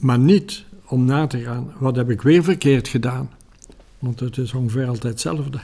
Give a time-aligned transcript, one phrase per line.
[0.00, 3.30] Maar niet om na te gaan, wat heb ik weer verkeerd gedaan?
[3.98, 5.58] Want het is ongeveer altijd hetzelfde.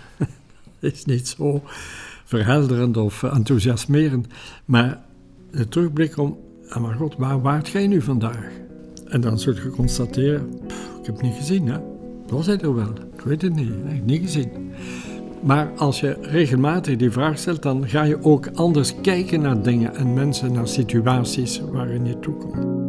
[0.79, 1.63] het is niet zo
[2.25, 4.27] verhelderend of enthousiasmerend.
[4.65, 5.01] Maar
[5.51, 6.39] de terugblik om,
[6.69, 8.51] ah maar god, waar waart jij nu vandaag?
[9.09, 10.49] En dan zult je constateren,
[11.01, 11.79] ik heb het niet gezien, hè.
[12.29, 12.93] Was hij er wel?
[13.15, 14.51] Ik weet het niet, ik heb niet gezien.
[15.43, 19.95] Maar als je regelmatig die vraag stelt, dan ga je ook anders kijken naar dingen
[19.95, 22.86] en mensen, naar situaties waarin je toekomt.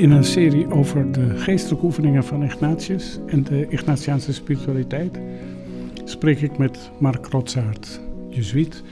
[0.00, 5.18] In een serie over de geestelijke oefeningen van Ignatius en de Ignatiaanse spiritualiteit
[6.04, 8.82] spreek ik met Mark Rotsaert, jezuïet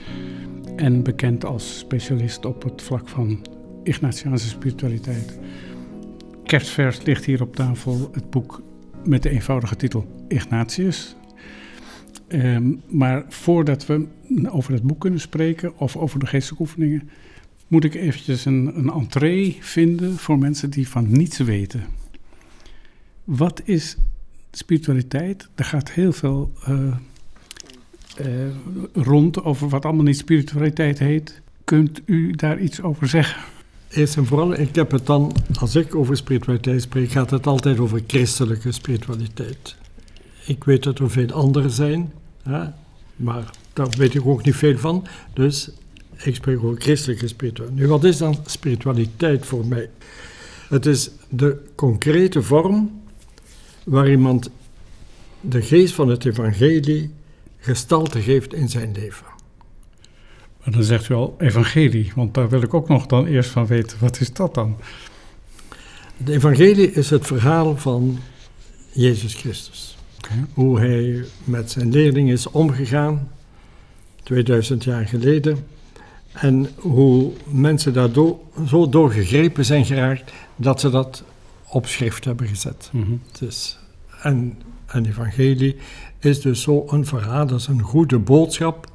[0.75, 3.45] en bekend als specialist op het vlak van
[3.83, 5.39] Ignatiaanse spiritualiteit.
[6.43, 8.61] Kerstvers ligt hier op tafel het boek
[9.05, 11.15] met de eenvoudige titel Ignatius.
[12.27, 14.07] Ehm, maar voordat we
[14.49, 17.09] over het boek kunnen spreken of over de geestelijke oefeningen,
[17.69, 21.83] moet ik eventjes een, een entree vinden voor mensen die van niets weten.
[23.23, 23.97] Wat is
[24.51, 25.49] spiritualiteit?
[25.55, 26.95] Er gaat heel veel uh,
[28.21, 28.25] uh,
[28.93, 31.41] rond over wat allemaal niet spiritualiteit heet.
[31.63, 33.41] Kunt u daar iets over zeggen?
[33.89, 37.79] Eerst en vooral, ik heb het dan, als ik over spiritualiteit spreek, gaat het altijd
[37.79, 39.75] over christelijke spiritualiteit.
[40.45, 42.63] Ik weet dat er veel andere zijn, hè,
[43.15, 45.07] maar daar weet ik ook niet veel van.
[45.33, 45.71] Dus
[46.23, 47.79] ik spreek over christelijke spiritualiteit.
[47.81, 49.89] Nu, wat is dan spiritualiteit voor mij?
[50.69, 53.01] Het is de concrete vorm
[53.83, 54.49] waar iemand
[55.41, 57.11] de geest van het evangelie
[57.57, 59.25] gestalte geeft in zijn leven.
[60.63, 63.65] Maar dan zegt u al evangelie, want daar wil ik ook nog dan eerst van
[63.65, 63.97] weten.
[63.99, 64.77] Wat is dat dan?
[66.17, 68.19] De evangelie is het verhaal van
[68.91, 69.97] Jezus Christus.
[70.17, 70.45] Okay.
[70.53, 73.31] Hoe hij met zijn leerlingen is omgegaan,
[74.23, 75.57] 2000 jaar geleden.
[76.39, 81.23] En hoe mensen daardoor zo doorgegrepen zijn geraakt dat ze dat
[81.67, 82.89] op schrift hebben gezet.
[82.91, 83.21] Mm -hmm.
[83.39, 83.79] dus,
[84.21, 85.75] en een evangelie
[86.19, 88.87] is dus zo een verhaal, dat is een goede boodschap.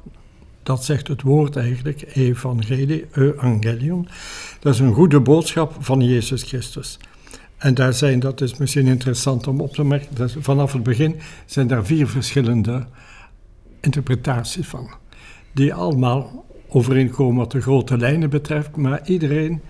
[0.63, 4.07] Dat zegt het woord eigenlijk, evangelie, evangelion.
[4.59, 6.99] Dat is een goede boodschap van Jezus Christus.
[7.57, 11.15] En daar zijn, dat is misschien interessant om op te merken, vanaf het begin
[11.45, 12.85] zijn daar vier verschillende
[13.81, 14.89] interpretaties van.
[15.51, 19.61] Die allemaal overeenkomen wat de grote lijnen betreft, maar iedereen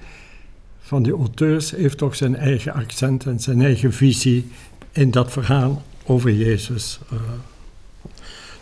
[0.79, 4.47] van die auteurs heeft toch zijn eigen accent en zijn eigen visie
[4.91, 6.99] in dat verhaal over Jezus.
[7.13, 7.19] Uh,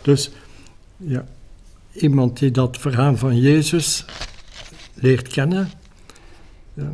[0.02, 0.30] dus
[0.96, 1.26] ja,
[1.92, 4.04] iemand die dat verhaal van Jezus
[4.94, 5.70] leert kennen,
[6.74, 6.92] ja,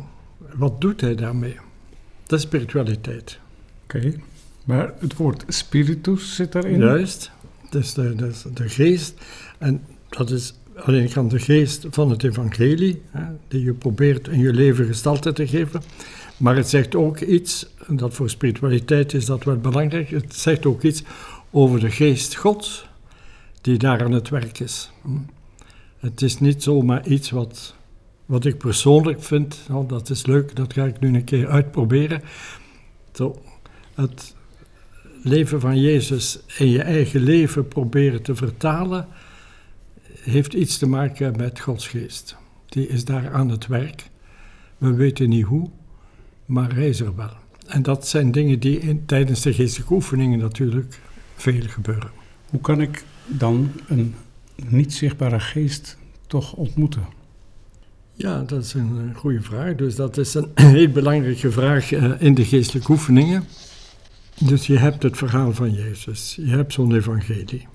[0.53, 1.55] wat doet hij daarmee?
[2.25, 3.39] Dat is spiritualiteit.
[3.83, 4.13] Oké,
[4.63, 6.79] maar het woord spiritus zit daarin?
[6.79, 7.31] Juist,
[7.69, 9.13] dus de, de, de geest.
[9.57, 10.53] En dat is
[10.83, 15.33] alleen kan de geest van het evangelie, hè, die je probeert in je leven gestalte
[15.33, 15.81] te geven.
[16.37, 20.65] Maar het zegt ook iets, en dat voor spiritualiteit is dat wel belangrijk, het zegt
[20.65, 21.03] ook iets
[21.51, 22.85] over de geest God
[23.61, 24.91] die daar aan het werk is.
[25.01, 25.09] Hm.
[25.99, 27.75] Het is niet zomaar iets wat,
[28.25, 32.21] wat ik persoonlijk vind, oh, dat is leuk, dat ga ik nu een keer uitproberen.
[33.13, 33.41] Zo,
[33.95, 34.35] het
[35.23, 39.07] leven van Jezus in je eigen leven proberen te vertalen,
[40.21, 42.35] heeft iets te maken met Gods geest.
[42.65, 44.09] Die is daar aan het werk.
[44.77, 45.69] We weten niet hoe,
[46.45, 47.31] maar hij is er wel.
[47.67, 50.99] En dat zijn dingen die in, tijdens de geestelijke oefeningen natuurlijk
[51.35, 52.11] veel gebeuren.
[52.49, 54.15] Hoe kan ik dan een
[54.55, 57.05] niet zichtbare geest toch ontmoeten?
[58.13, 59.75] Ja, dat is een goede vraag.
[59.75, 63.43] Dus dat is een heel belangrijke vraag uh, in de geestelijke oefeningen.
[64.39, 67.67] Dus je hebt het verhaal van Jezus, je hebt zo'n evangelie.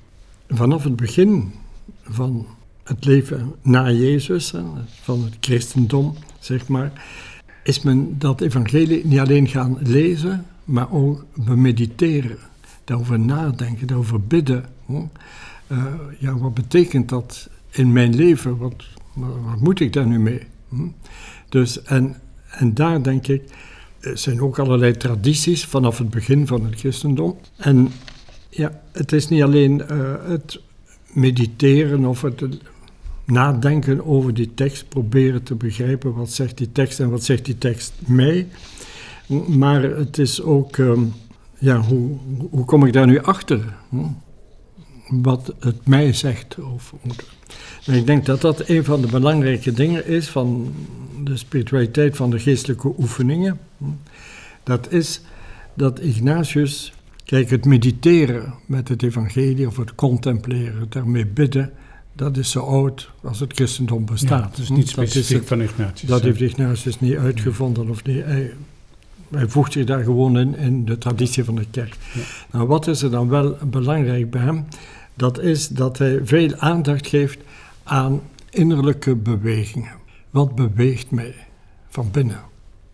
[0.48, 1.52] Vanaf het begin
[2.02, 2.46] van
[2.82, 4.54] het leven na Jezus,
[5.02, 6.92] van het christendom, zeg maar,
[7.62, 12.38] is men dat evangelie niet alleen gaan lezen, maar ook bemediteren,
[12.84, 14.64] daarover nadenken, daarover bidden.
[14.88, 15.84] Uh,
[16.18, 18.56] ja, wat betekent dat in mijn leven?
[18.56, 20.42] Wat, wat moet ik daar nu mee?
[20.68, 20.88] Hm?
[21.48, 22.16] Dus, en,
[22.50, 23.42] en daar denk ik,
[24.00, 27.36] er zijn ook allerlei tradities vanaf het begin van het christendom.
[27.56, 27.88] En
[28.50, 30.60] ja, het is niet alleen uh, het
[31.12, 32.42] mediteren of het
[33.24, 37.58] nadenken over die tekst, proberen te begrijpen wat zegt die tekst en wat zegt die
[37.58, 38.48] tekst mij.
[39.46, 41.12] Maar het is ook, um,
[41.58, 42.16] ja, hoe,
[42.50, 43.76] hoe kom ik daar nu achter?
[45.08, 46.56] Wat het mij zegt.
[47.86, 50.74] En ik denk dat dat een van de belangrijke dingen is van
[51.24, 53.58] de spiritualiteit van de geestelijke oefeningen.
[54.62, 55.20] Dat is
[55.74, 56.92] dat Ignatius,
[57.26, 61.72] kijk, het mediteren met het evangelie of het contempleren, daarmee bidden,
[62.12, 64.50] dat is zo oud als het christendom bestaat.
[64.50, 66.10] Ja, dus niet Dat is specifiek het- van Ignatius.
[66.10, 68.24] Dat heeft Ignatius niet uitgevonden of niet.
[68.24, 68.52] Hij,
[69.30, 71.96] hij voegt zich daar gewoon in, in de traditie van de kerk.
[72.14, 72.20] Ja.
[72.52, 74.64] Nou, wat is er dan wel belangrijk bij hem?
[75.14, 77.38] Dat is dat hij veel aandacht geeft
[77.82, 78.20] aan
[78.50, 79.92] innerlijke bewegingen.
[80.30, 81.34] Wat beweegt mij
[81.88, 82.40] van binnen?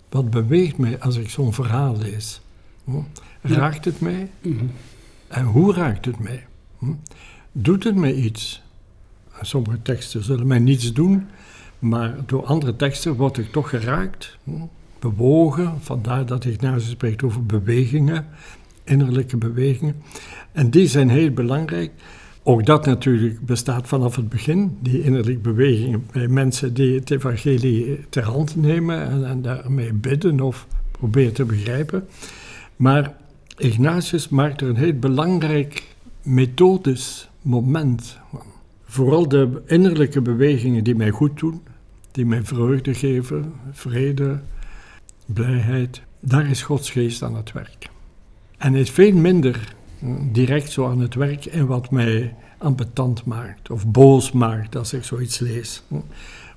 [0.08, 2.40] Wat beweegt mij als ik zo'n verhaal lees?
[2.84, 2.92] Hm?
[3.42, 4.30] Raakt het mij?
[4.40, 4.64] Mhm.
[5.28, 6.46] En hoe raakt het mij?
[6.78, 6.92] Hm?
[7.52, 8.62] Doet het mij iets?
[9.40, 11.26] Sommige teksten zullen mij niets doen,
[11.78, 14.50] maar door andere teksten word ik toch geraakt, hm?
[14.98, 15.80] bewogen.
[15.80, 18.26] Vandaar dat Ignatius spreekt over bewegingen,
[18.84, 20.02] innerlijke bewegingen.
[20.52, 21.90] En die zijn heel belangrijk.
[22.42, 28.00] Ook dat natuurlijk bestaat vanaf het begin, die innerlijke bewegingen bij mensen die het evangelie
[28.08, 32.08] ter hand nemen en, en daarmee bidden of proberen te begrijpen.
[32.76, 33.14] Maar
[33.62, 38.42] Ignatius maakt er een heel belangrijk methodisch moment van.
[38.84, 41.62] Vooral de innerlijke bewegingen die mij goed doen,
[42.10, 44.40] die mij vreugde geven, vrede,
[45.26, 47.90] blijheid, daar is Gods geest aan het werk.
[48.58, 53.70] En is veel minder hm, direct zo aan het werk in wat mij ambetant maakt
[53.70, 55.82] of boos maakt als ik zoiets lees.
[55.88, 55.96] hm.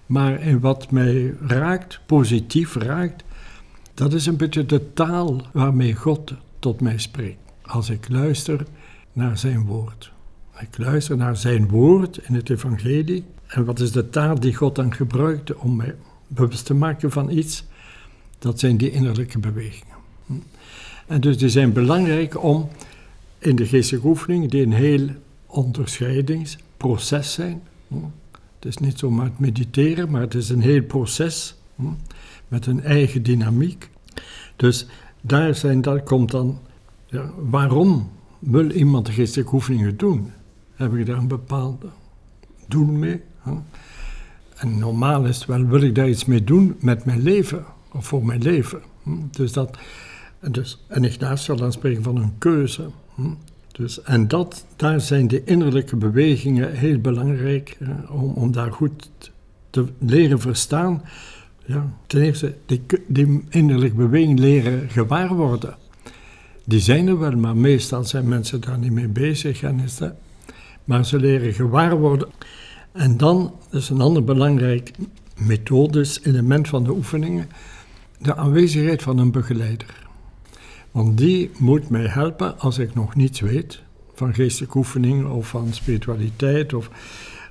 [0.05, 3.23] Maar in wat mij raakt, positief raakt,
[3.93, 6.33] dat is een beetje de taal waarmee God
[6.65, 7.51] tot mij spreekt.
[7.61, 8.65] Als ik luister
[9.13, 10.11] naar zijn woord.
[10.59, 13.23] Ik luister naar zijn woord in het evangelie.
[13.47, 15.95] En wat is de taal die God dan gebruikt om mij
[16.27, 17.63] bewust te maken van iets?
[18.39, 19.95] Dat zijn die innerlijke bewegingen.
[21.07, 22.69] En dus die zijn belangrijk om
[23.37, 25.07] in de geestelijke oefeningen, die een heel
[25.45, 27.61] onderscheidingsproces zijn.
[28.55, 31.55] Het is niet zomaar het mediteren, maar het is een heel proces
[32.47, 33.89] met een eigen dynamiek.
[34.55, 34.87] Dus
[35.27, 36.59] daar zijn, daar komt dan,
[37.05, 40.31] ja, waarom wil iemand de geestelijke oefeningen doen?
[40.75, 41.85] Heb ik daar een bepaald
[42.67, 43.21] doel mee?
[43.41, 43.51] hè?
[44.55, 48.25] En normaal is wel, wil ik daar iets mee doen met mijn leven, of voor
[48.25, 48.81] mijn leven?
[49.31, 49.77] Dus dat,
[50.51, 52.89] dus, en Ignatius zal dan spreken van een keuze.
[53.71, 57.77] Dus, en dat, daar zijn de innerlijke bewegingen heel belangrijk
[58.09, 59.11] om, om daar goed
[59.69, 61.01] te leren verstaan.
[61.65, 65.75] Ja, ten eerste, die, die innerlijke beweging leren gewaar worden.
[66.65, 69.61] Die zijn er wel, maar meestal zijn mensen daar niet mee bezig.
[69.61, 70.13] En is dat,
[70.83, 72.27] maar ze leren gewaar worden.
[72.91, 74.91] En dan is een ander belangrijk
[75.37, 77.47] methodisch element van de oefeningen
[78.17, 80.07] de aanwezigheid van een begeleider.
[80.91, 83.81] Want die moet mij helpen als ik nog niets weet
[84.13, 86.73] van geestelijke oefening of van spiritualiteit.
[86.73, 86.89] Of,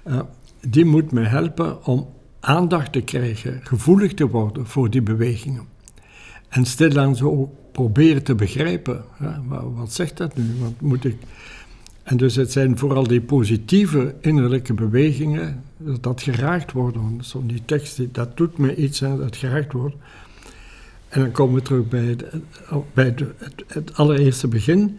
[0.03, 0.21] eh,
[0.69, 2.09] die moet mij helpen om
[2.45, 5.67] aandacht te krijgen, gevoelig te worden voor die bewegingen.
[6.49, 9.05] En stilaan zo proberen te begrijpen.
[9.75, 10.45] wat zegt dat nu?
[10.61, 11.17] Wat moet ik...
[12.03, 15.63] En dus het zijn vooral die positieve innerlijke bewegingen,
[16.01, 17.19] dat, geraakt worden.
[17.21, 19.95] Zo'n die tekst, dat doet me iets, dat geraakt wordt.
[21.09, 22.25] En dan komen we terug bij, het,
[22.95, 23.15] bij
[23.95, 24.99] allereerste begin.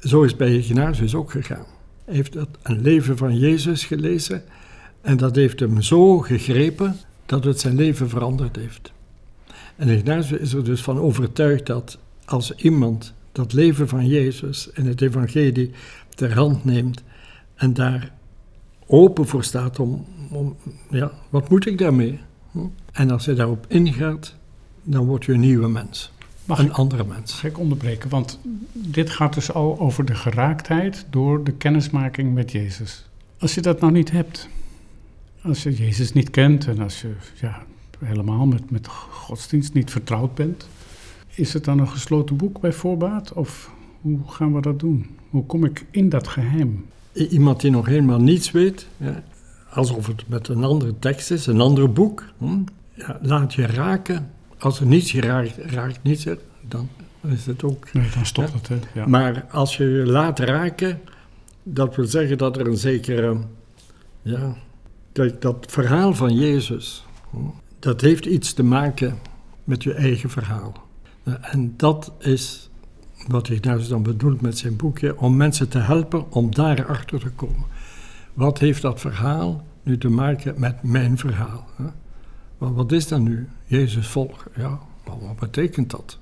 [0.00, 1.66] Zo is bij Ignatius ook gegaan.
[2.04, 4.42] Hij heeft een leven van Jezus gelezen
[5.02, 6.96] en dat heeft hem zo gegrepen
[7.26, 8.92] dat het zijn leven veranderd heeft.
[9.76, 14.86] En Ignatius is er dus van overtuigd dat als iemand dat leven van Jezus in
[14.86, 15.70] het evangelie
[16.14, 17.02] ter hand neemt
[17.54, 18.12] en daar
[18.86, 20.56] open voor staat om, om
[20.90, 22.20] ja, wat moet ik daarmee?
[22.50, 22.58] Hm?
[22.92, 24.34] En als hij daarop ingaat,
[24.82, 26.12] dan word je een nieuwe mens.
[26.44, 27.32] Mag een ik, andere mens.
[27.32, 28.10] mag ik onderbreken?
[28.10, 28.38] Want
[28.72, 33.08] dit gaat dus al over de geraaktheid door de kennismaking met Jezus.
[33.38, 34.48] Als je dat nou niet hebt,
[35.42, 37.62] als je Jezus niet kent en als je ja,
[37.98, 40.68] helemaal met, met godsdienst niet vertrouwd bent,
[41.34, 43.32] is het dan een gesloten boek bij voorbaat?
[43.32, 43.70] Of
[44.00, 45.06] hoe gaan we dat doen?
[45.30, 46.84] Hoe kom ik in dat geheim?
[47.12, 49.22] Iemand die nog helemaal niets weet, ja,
[49.70, 52.58] alsof het met een andere tekst is, een ander boek, hm,
[52.94, 54.30] ja, laat je raken.
[54.58, 56.88] Als er niets geraakt, raakt niets er, dan
[57.20, 57.92] is het ook.
[57.92, 58.68] Nee, dan stopt het.
[58.68, 58.76] Hè?
[58.94, 59.06] Ja.
[59.06, 61.00] Maar als je je laat raken,
[61.62, 63.36] dat wil zeggen dat er een zekere.
[64.22, 64.56] Ja,
[65.12, 67.06] kijk, dat verhaal van Jezus,
[67.78, 69.18] dat heeft iets te maken
[69.64, 70.72] met je eigen verhaal.
[71.40, 72.70] En dat is
[73.26, 77.64] wat Ignatius dan bedoelt met zijn boekje, om mensen te helpen om daarachter te komen.
[78.34, 81.66] Wat heeft dat verhaal nu te maken met mijn verhaal?
[82.58, 83.48] Wat, is dat nu?
[83.64, 86.18] Jezus volgen, ja, wat betekent dat?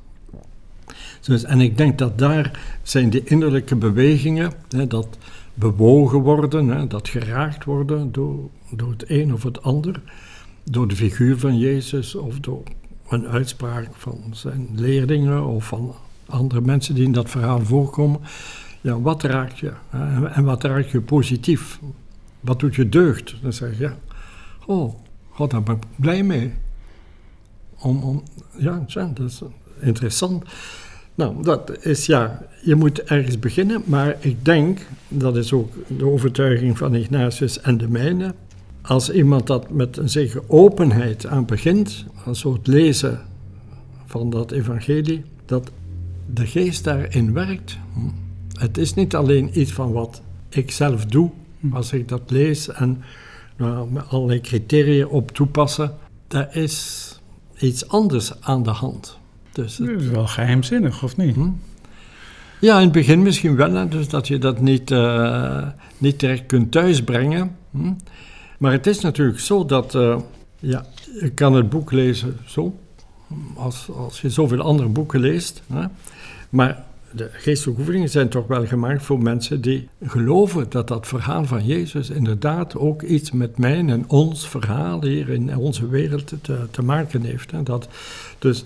[1.20, 5.18] Dus, en ik denk dat daar zijn die innerlijke bewegingen, hè, dat
[5.54, 10.02] bewogen worden, hè, dat geraakt worden door, door het een of het ander,
[10.64, 12.62] door de figuur van Jezus of door
[13.08, 15.94] een uitspraak van zijn leerlingen of van
[16.26, 18.20] andere mensen die in dat verhaal voorkomen.
[18.80, 19.72] Ja, wat raakt je?
[20.32, 21.78] En wat raakt je positief?
[22.40, 23.34] wat doet je deugd?
[23.42, 23.96] Dan zeg je, ja,
[24.66, 24.94] oh,
[25.28, 26.52] God, daar ben ik blij mee.
[27.78, 28.22] Om, om,
[28.58, 29.42] ja, dat is
[29.80, 30.44] interessant.
[31.14, 36.06] Nou, dat is ja, je moet ergens beginnen, maar ik denk, dat is ook de
[36.06, 38.34] overtuiging van Ignatius en de mijne,
[38.82, 43.20] als iemand dat met een zekere openheid aan begint, zo het lezen
[44.06, 45.70] van dat evangelie, dat
[46.34, 47.78] de geest daarin werkt.
[48.52, 51.30] Het is niet alleen iets van wat ik zelf doe,
[51.72, 53.02] als ik dat lees en
[53.56, 55.94] nou, met allerlei criteria op toepassen.
[56.28, 57.06] Daar is
[57.58, 59.18] iets anders aan de hand.
[59.52, 61.34] Dus het, is wel geheimzinnig, of niet?
[61.34, 61.48] Hm?
[62.60, 65.66] Ja, in het begin misschien wel, hè, dus dat je dat niet, uh,
[65.98, 67.56] niet direct kunt thuisbrengen.
[67.70, 67.92] Hm?
[68.60, 70.18] Maar het is natuurlijk zo dat, uh,
[70.58, 70.86] ja,
[71.20, 72.78] je kan het boek lezen zo,
[73.54, 75.62] als, als je zoveel andere boeken leest.
[75.72, 75.84] Hè?
[76.50, 81.44] Maar de geestelijke oefeningen zijn toch wel gemaakt voor mensen die geloven dat dat verhaal
[81.44, 86.66] van Jezus inderdaad ook iets met mijn en ons verhaal hier in onze wereld te,
[86.70, 87.50] te maken heeft.
[87.50, 87.62] Hè?
[87.62, 87.88] Dat,
[88.38, 88.64] dus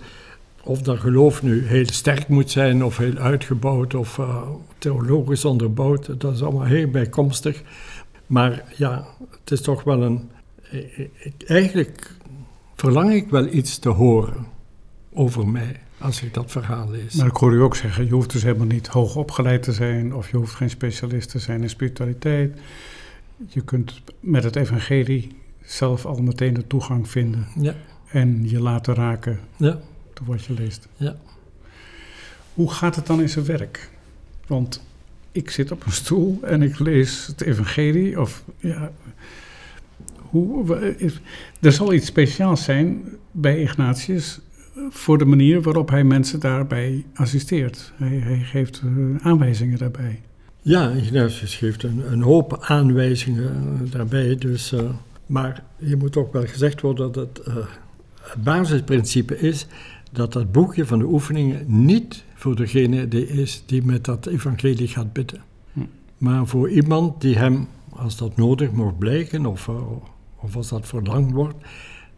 [0.62, 4.42] of dat geloof nu heel sterk moet zijn of heel uitgebouwd of uh,
[4.78, 7.62] theologisch onderbouwd, dat is allemaal heel bijkomstig.
[8.34, 9.06] Maar ja,
[9.40, 10.30] het is toch wel een.
[11.46, 12.16] Eigenlijk
[12.74, 14.46] verlang ik wel iets te horen
[15.12, 17.14] over mij als ik dat verhaal lees.
[17.14, 20.14] Maar ik hoor u ook zeggen, je hoeft dus helemaal niet hoog opgeleid te zijn
[20.14, 22.60] of je hoeft geen specialist te zijn in spiritualiteit.
[23.46, 27.74] Je kunt met het evangelie zelf al meteen de toegang vinden ja.
[28.06, 29.78] en je laten raken ja.
[30.14, 30.88] door wat je leest.
[30.96, 31.16] Ja.
[32.54, 33.90] Hoe gaat het dan in zijn werk?
[34.46, 34.82] Want
[35.34, 38.92] ik zit op een stoel en ik lees het evangelie of ja,
[40.16, 40.76] hoe,
[41.60, 44.40] er zal iets speciaals zijn bij Ignatius
[44.90, 47.92] voor de manier waarop hij mensen daarbij assisteert.
[47.96, 50.20] Hij, hij geeft uh, aanwijzingen daarbij.
[50.60, 54.36] Ja, Ignatius geeft een, een hoop aanwijzingen uh, daarbij.
[54.36, 54.80] Dus, uh,
[55.26, 57.46] maar je moet ook wel gezegd worden dat het,
[58.20, 59.66] het basisprincipe is
[60.12, 64.88] dat dat boekje van de oefeningen niet voor degene die is die met dat evangelie
[64.88, 65.42] gaat bidden.
[65.72, 65.80] Hm.
[66.18, 69.68] Maar voor iemand die hem, als dat nodig mocht blijken of,
[70.40, 71.54] of als dat verlangd wordt,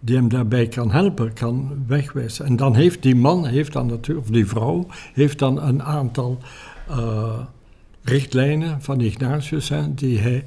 [0.01, 2.45] die hem daarbij kan helpen, kan wegwijzen.
[2.45, 6.39] En dan heeft die man, heeft dan natuurlijk, of die vrouw, heeft dan een aantal
[6.91, 7.39] uh,
[8.03, 10.45] richtlijnen van Ignatius hè, die hij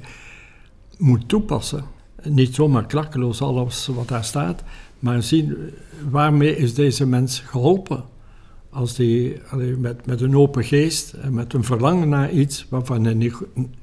[0.98, 1.84] moet toepassen.
[2.22, 4.62] Niet zomaar klakkeloos alles wat daar staat,
[4.98, 5.56] maar zien
[6.10, 8.04] waarmee is deze mens geholpen.
[8.70, 9.40] Als die
[9.78, 13.34] met, met een open geest en met een verlangen naar iets waarvan hij niet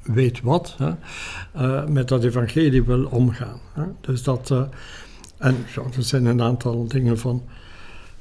[0.01, 0.91] weet wat, hè,
[1.55, 3.59] uh, met dat evangelie wil omgaan.
[3.73, 3.83] Hè.
[4.01, 4.61] Dus dat, uh,
[5.37, 7.43] en ja, er zijn een aantal dingen van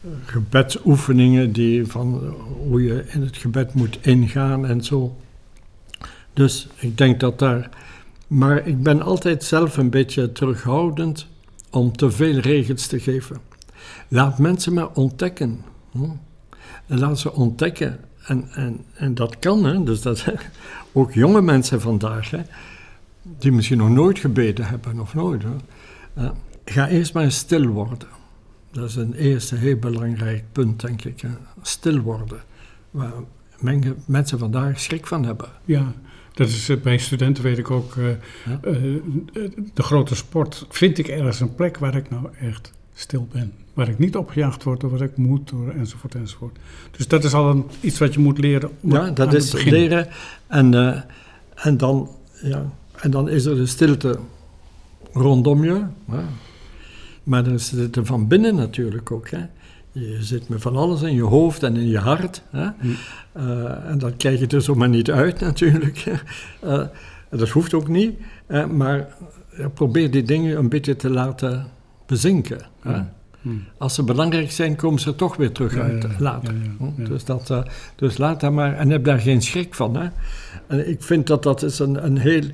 [0.00, 2.34] uh, gebedsoefeningen, die van
[2.68, 5.16] hoe je in het gebed moet ingaan en zo.
[6.32, 7.70] Dus ik denk dat daar.
[8.26, 11.26] Maar ik ben altijd zelf een beetje terughoudend
[11.70, 13.36] om te veel regels te geven.
[14.08, 15.64] Laat mensen maar ontdekken.
[15.90, 16.10] Hm?
[16.86, 17.98] En laat ze ontdekken.
[18.26, 19.84] En, en, en dat kan, hè?
[19.84, 20.24] dus dat
[20.92, 22.40] ook jonge mensen vandaag, hè?
[23.38, 25.42] die misschien nog nooit gebeden hebben of nooit.
[25.42, 26.30] Hè?
[26.64, 28.08] ga eerst maar stil worden.
[28.70, 31.22] Dat is een eerste heel belangrijk punt, denk ik.
[31.62, 32.40] Stil worden.
[32.90, 33.12] Waar
[34.06, 35.48] mensen vandaag schrik van hebben.
[35.64, 35.92] Ja,
[36.32, 37.94] dat is eh, bij studenten weet ik ook.
[37.94, 38.08] Uh,
[39.74, 43.52] de grote sport vind ik ergens een plek waar ik nou echt stil ben.
[43.74, 46.58] Waar ik niet opgejaagd word door wat ik moet, door, enzovoort, enzovoort.
[46.90, 48.70] Dus dat is al een, iets wat je moet leren.
[48.80, 50.08] Ja, dat is leren.
[50.46, 50.74] En,
[51.54, 52.10] en, dan,
[52.42, 54.18] ja, en dan is er de stilte
[55.12, 55.82] rondom je.
[57.22, 59.30] Maar er zit er van binnen natuurlijk ook.
[59.30, 59.46] Hè.
[59.92, 62.42] Je zit met van alles in je hoofd en in je hart.
[62.50, 62.68] Hè.
[62.78, 62.88] Hm.
[63.36, 66.04] Uh, en dat krijg je er zomaar niet uit natuurlijk.
[66.64, 66.82] Uh,
[67.30, 68.18] dat hoeft ook niet.
[68.72, 69.08] Maar
[69.74, 71.66] probeer die dingen een beetje te laten
[72.06, 72.58] bezinken.
[72.80, 73.02] Hè.
[73.42, 73.50] Hm.
[73.78, 76.54] Als ze belangrijk zijn, komen ze er toch weer terug uit ja, later.
[76.96, 77.52] Dus, dat,
[77.96, 79.96] dus laat daar maar, en heb daar geen schrik van.
[79.96, 80.08] Hè.
[80.66, 82.44] En ik vind dat dat is een, een heel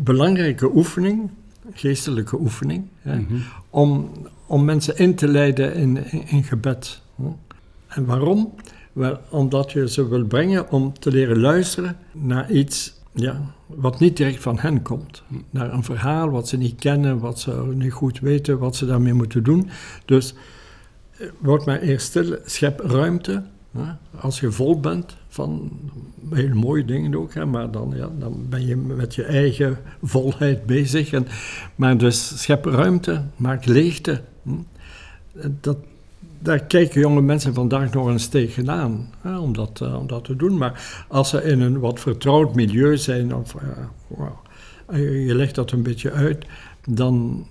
[0.00, 1.30] belangrijke oefening
[1.72, 3.34] geestelijke oefening, hè, mhm.
[3.70, 4.10] om,
[4.46, 7.00] om mensen in te leiden in, in, gebed.
[7.16, 7.24] Hè.
[7.88, 8.54] En waarom?
[8.92, 14.16] Wel, omdat je ze wil brengen om te leren luisteren naar iets ja, wat niet
[14.16, 15.22] direct van hen komt.
[15.50, 19.14] Naar een verhaal wat ze niet kennen, wat ze niet goed weten, wat ze daarmee
[19.14, 19.68] moeten doen.
[20.04, 20.34] Dus
[21.18, 23.42] eh, word maar eerst stil, schep ruimte
[24.20, 25.70] als je vol bent van
[26.30, 30.66] heel mooie dingen ook, hè, maar dan, ja, dan ben je met je eigen volheid
[30.66, 31.12] bezig.
[31.12, 31.26] En,
[31.74, 34.22] maar dus schep ruimte, maak leegte.
[34.42, 34.50] Hm.
[35.60, 35.78] Dat,
[36.46, 40.36] daar kijken jonge mensen vandaag nog eens tegenaan hè, om, dat, uh, om dat te
[40.36, 40.58] doen.
[40.58, 43.54] Maar als ze in een wat vertrouwd milieu zijn, of,
[44.92, 46.46] uh, je legt dat een beetje uit,
[46.88, 47.46] dan,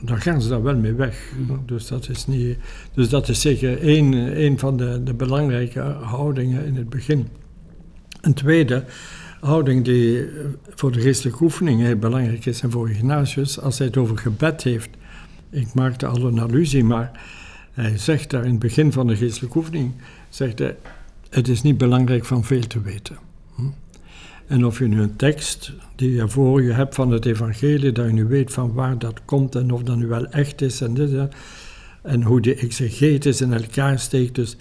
[0.00, 1.32] dan gaan ze daar wel mee weg.
[1.66, 2.58] Dus, dat is niet,
[2.94, 7.28] dus dat is zeker één, één van de, de belangrijke houdingen in het begin.
[8.20, 8.84] Een tweede
[9.40, 10.26] houding die
[10.74, 14.62] voor de geestelijke oefening heel belangrijk is en voor Ignatius, als hij het over gebed
[14.62, 14.90] heeft.
[15.50, 17.10] Ik maakte al een allusie, maar
[17.82, 19.92] hij zegt daar in het begin van de geestelijke oefening,
[20.28, 20.76] zegt hij,
[21.30, 23.18] het is niet belangrijk van veel te weten.
[23.54, 23.62] Hm?
[24.46, 28.06] En of je nu een tekst die je voor je hebt van het evangelie, dat
[28.06, 30.94] je nu weet van waar dat komt en of dat nu wel echt is en
[30.94, 31.28] dit,
[32.02, 34.56] en hoe de exegetis in elkaar steekt, dus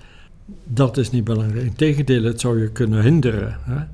[0.64, 1.66] dat is niet belangrijk.
[1.66, 3.58] Integendeel, het zou je kunnen hinderen.
[3.62, 3.86] Hè?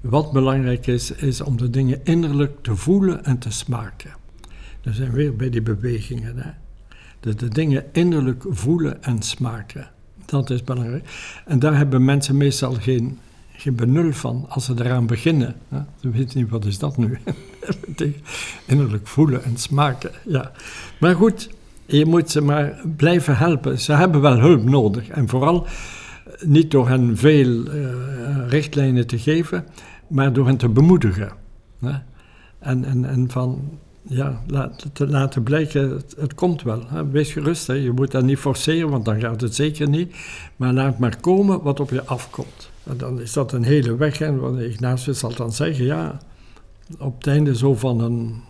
[0.00, 4.10] Wat belangrijk is, is om de dingen innerlijk te voelen en te smaken.
[4.80, 6.36] Dan zijn we weer bij die bewegingen.
[6.36, 6.50] Hè?
[7.20, 9.90] Dus de dingen innerlijk voelen en smaken.
[10.24, 11.04] Dat is belangrijk.
[11.46, 13.18] En daar hebben mensen meestal geen,
[13.52, 15.56] geen benul van als ze eraan beginnen.
[15.68, 15.78] Hè?
[16.00, 17.18] Ze weten niet, wat is dat nu?
[18.66, 20.52] innerlijk voelen en smaken, ja.
[21.00, 21.50] Maar goed,
[21.86, 23.78] je moet ze maar blijven helpen.
[23.78, 25.08] Ze hebben wel hulp nodig.
[25.08, 25.66] En vooral
[26.44, 29.64] niet door hen veel uh, richtlijnen te geven,
[30.08, 31.32] maar door hen te bemoedigen.
[32.58, 36.82] En, en, en van, ja, laat, te laten blijken, het, komt wel.
[36.88, 37.08] Hè?
[37.08, 37.72] Wees gerust, hè?
[37.72, 40.14] je moet dat niet forceren, want dan gaat het zeker niet.
[40.56, 42.70] Maar laat maar komen wat op je afkomt.
[42.84, 44.20] En dan is dat een hele weg.
[44.20, 46.20] En Ignatius zal dan zeggen, ja,
[46.98, 48.42] op het einde zo van een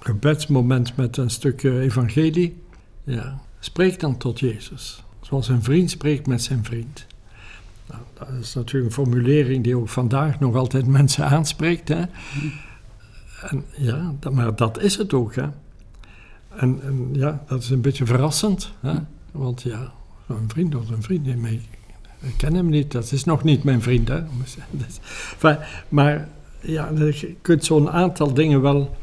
[0.00, 2.62] gebedsmoment met een stukje evangelie,
[3.04, 5.04] ja, spreek dan tot Jezus.
[5.20, 7.06] Zoals een vriend spreekt met zijn vriend.
[7.88, 11.88] Nou, dat is natuurlijk een formulering die ook vandaag nog altijd mensen aanspreekt.
[11.88, 12.02] Hè?
[13.42, 15.34] En ja, maar dat is het ook.
[15.34, 15.46] Hè?
[16.56, 16.80] En,
[17.12, 18.72] ja, dat is een beetje verrassend.
[18.80, 18.94] Hè?
[19.32, 19.92] Want ja,
[20.26, 21.60] een vriend of een vriend, nee,
[22.20, 24.08] ik ken hem niet, dat is nog niet mijn vriend.
[24.08, 24.22] Hè?
[25.88, 26.28] Maar
[26.60, 28.96] ja, je kunt zo'n aantal dingen wel.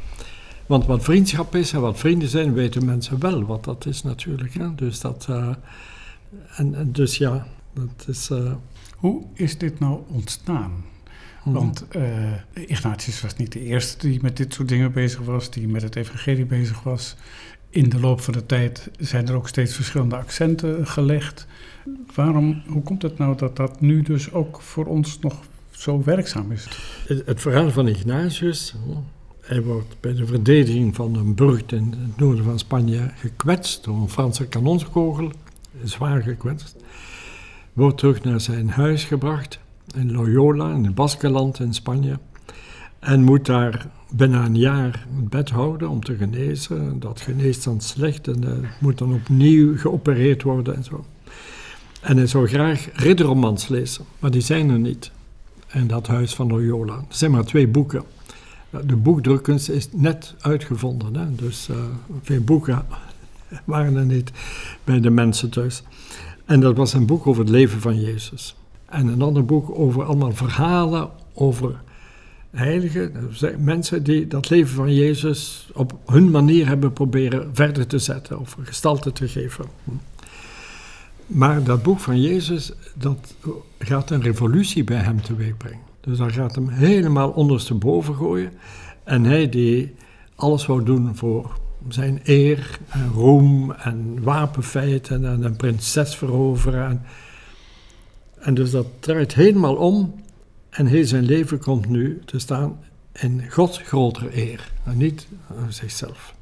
[0.66, 4.54] Want wat vriendschap is en wat vrienden zijn, weten mensen wel wat dat is natuurlijk.
[4.54, 4.76] Hè?
[4.76, 5.28] Dus dat.
[5.30, 5.50] Uh,
[6.56, 8.30] en, dus ja, dat is.
[8.30, 8.52] Uh,
[8.98, 10.72] hoe is dit nou ontstaan?
[11.48, 11.60] Mhm.
[11.60, 12.04] Want uh,
[12.54, 15.96] Ignatius was niet de eerste die met dit soort dingen bezig was, die met het
[15.96, 17.16] evangelie bezig was.
[17.70, 21.48] In de loop van de tijd zijn er ook steeds verschillende accenten gelegd.
[22.16, 25.40] Waarom, hoe komt het nou dat dat nu dus ook voor ons nog
[25.72, 26.68] zo werkzaam is?
[27.08, 28.76] Het, het verhaal van Ignatius,
[29.42, 33.96] hij wordt bij de verdediging van een burcht in het noorden van Spanje gekwetst door
[33.96, 35.32] een Franse kanonskogel,
[35.84, 36.76] zwaar gekwetst
[37.74, 39.60] wordt terug naar zijn huis gebracht
[39.96, 42.20] in Loyola, in het Baskeland in Spanje.
[43.00, 47.00] En moet daar bijna een jaar het bed houden om te genezen.
[47.00, 51.06] Dat geneest dan slecht en uh, moet dan opnieuw geopereerd worden en zo.
[52.02, 55.12] En hij zou graag ridderromans lezen, maar die zijn er niet
[55.74, 56.94] in dat huis van Loyola.
[56.94, 58.04] Er zijn maar twee boeken.
[58.86, 61.36] De boekdrukkunst is net uitgevonden, hè?
[61.36, 61.76] dus uh,
[62.22, 62.86] veel boeken
[63.66, 64.32] waren er niet
[64.84, 65.84] bij de mensen thuis.
[66.46, 68.56] En dat was een boek over het leven van Jezus.
[68.90, 71.82] En een ander boek over allemaal verhalen over
[72.50, 78.40] heiligen, mensen die dat leven van Jezus op hun manier hebben proberen verder te zetten
[78.40, 79.66] of gestalte te geven.
[81.28, 83.36] Maar dat boek van Jezus, dat
[83.80, 85.86] gaat een revolutie bij hem teweegbrengen.
[86.02, 88.52] Dus dat gaat hem helemaal ondersteboven gooien.
[89.04, 89.96] En hij die
[90.36, 91.58] alles wou doen voor
[91.90, 96.90] zijn eer en roem en wapenfeiten en een prinses veroveren.
[96.90, 97.02] En,
[98.40, 100.16] en dus dat draait helemaal om
[100.70, 102.80] en heel zijn leven komt nu te staan
[103.14, 105.28] in Gods grotere eer en niet
[105.60, 106.36] aan zichzelf.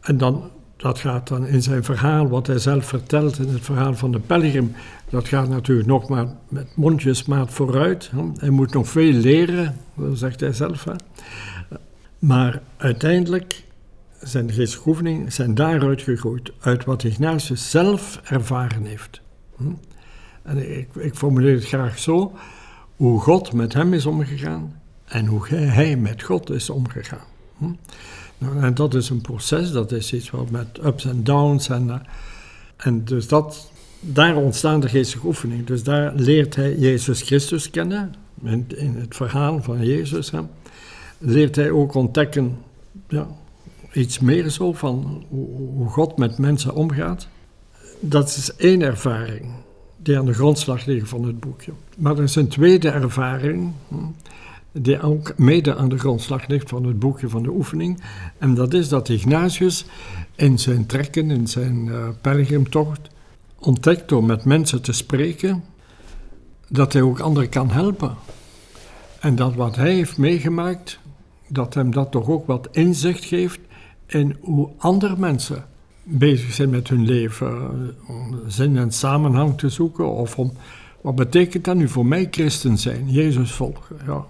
[0.00, 3.94] En dan, dat gaat dan in zijn verhaal, wat hij zelf vertelt in het verhaal
[3.94, 4.72] van de pelgrim,
[5.10, 8.10] dat gaat natuurlijk nog maar met mondjesmaat vooruit.
[8.36, 9.76] Hij moet nog veel leren,
[10.12, 10.84] zegt hij zelf.
[10.84, 10.92] Hè.
[12.18, 13.64] Maar uiteindelijk
[14.20, 19.20] zijn geestelijke oefeningen zijn daaruit gegroeid, uit wat Ignatius zelf ervaren heeft.
[20.42, 22.32] En ik, ik formuleer het graag zo,
[22.96, 27.26] hoe God met hem is omgegaan en hoe hij met God is omgegaan.
[27.58, 27.72] Hm?
[28.38, 31.86] Nou, en dat is een proces, dat is iets wat met ups en downs en,
[31.86, 31.94] uh,
[32.76, 35.64] en dus dat, daar ontstaan de geestelijke oefeningen.
[35.64, 40.30] Dus daar leert hij Jezus Christus kennen, in, het verhaal van Jezus.
[40.30, 40.40] Hè.
[41.18, 42.58] Leert hij ook ontdekken
[43.08, 43.26] ja,
[43.92, 47.28] iets meer zo van hoe God met mensen omgaat.
[48.00, 49.52] Dat is één ervaring
[50.02, 51.72] die aan de grondslag ligt van het boekje.
[51.98, 53.96] Maar er is een tweede ervaring hm,
[54.72, 58.02] die ook mede aan de grondslag ligt van het boekje van de oefening.
[58.38, 59.84] En dat is dat Ignatius
[60.34, 63.00] in zijn trekken, in zijn uh, pelgrimtocht,
[63.58, 65.64] ontdekt door met mensen te spreken,
[66.68, 68.14] dat hij ook anderen kan helpen.
[69.20, 70.98] En dat wat hij heeft meegemaakt,
[71.48, 73.60] dat hem dat toch ook wat inzicht geeft
[74.06, 75.64] in hoe andere mensen
[76.18, 77.70] bezig zijn met hun leven.
[78.06, 80.12] Om zin en samenhang te zoeken.
[80.12, 80.52] Of om,
[81.00, 83.96] wat betekent dat nu voor mij christen zijn, Jezus volgen.
[84.06, 84.24] Ja.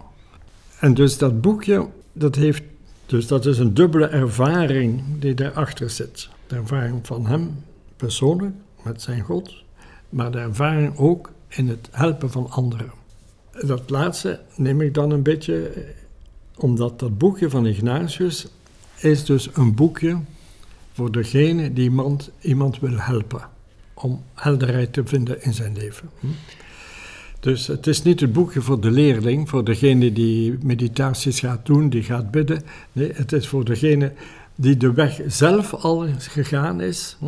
[0.78, 2.62] En dus dat boekje, dat heeft,
[3.06, 6.28] dus dat is een dubbele ervaring die daarachter zit.
[6.46, 7.64] De ervaring van hem
[7.96, 9.54] persoonlijk, met zijn God,
[10.08, 12.92] maar de ervaring ook in het helpen van anderen.
[13.60, 15.70] Dat laatste neem ik dan een beetje,
[16.56, 18.46] omdat dat boekje van Ignatius
[18.96, 20.18] is dus een boekje
[20.92, 23.40] voor degene die iemand, iemand wil helpen.
[23.94, 26.10] Om helderheid te vinden in zijn leven.
[26.20, 26.26] Hm?
[27.40, 31.88] Dus het is niet het boekje voor de leerling, voor degene die meditaties gaat doen,
[31.88, 32.62] die gaat bidden.
[32.92, 34.12] Nee, het is voor degene
[34.54, 37.16] die de weg zelf al gegaan is.
[37.18, 37.26] Hm?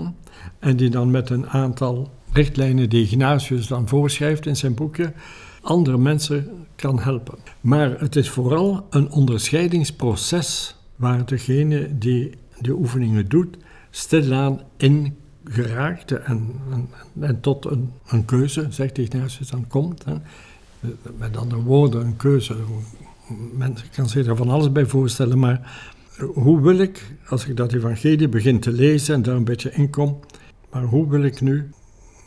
[0.59, 5.13] En die dan met een aantal richtlijnen die Ignatius dan voorschrijft in zijn boekje,
[5.61, 7.39] andere mensen kan helpen.
[7.61, 13.57] Maar het is vooral een onderscheidingsproces waar degene die de oefeningen doet,
[13.91, 16.89] stilaan in geraakt en, en,
[17.21, 20.05] en tot een, een, keuze, zegt Ignatius, dan komt.
[20.05, 20.15] Hè.
[21.19, 22.57] Met andere woorden, een keuze.
[23.53, 25.91] Men kan zich er van alles bij voorstellen, maar
[26.35, 29.91] hoe wil ik, als ik dat evangelie begin te lezen en daar een beetje in
[29.91, 30.21] kom,
[30.71, 31.71] maar hoe wil ik nu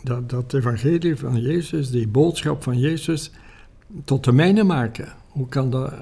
[0.04, 3.32] dat, dat evangelie van Jezus, die boodschap van Jezus,
[4.04, 5.14] tot de mijne maken?
[5.28, 5.94] Hoe kan dat,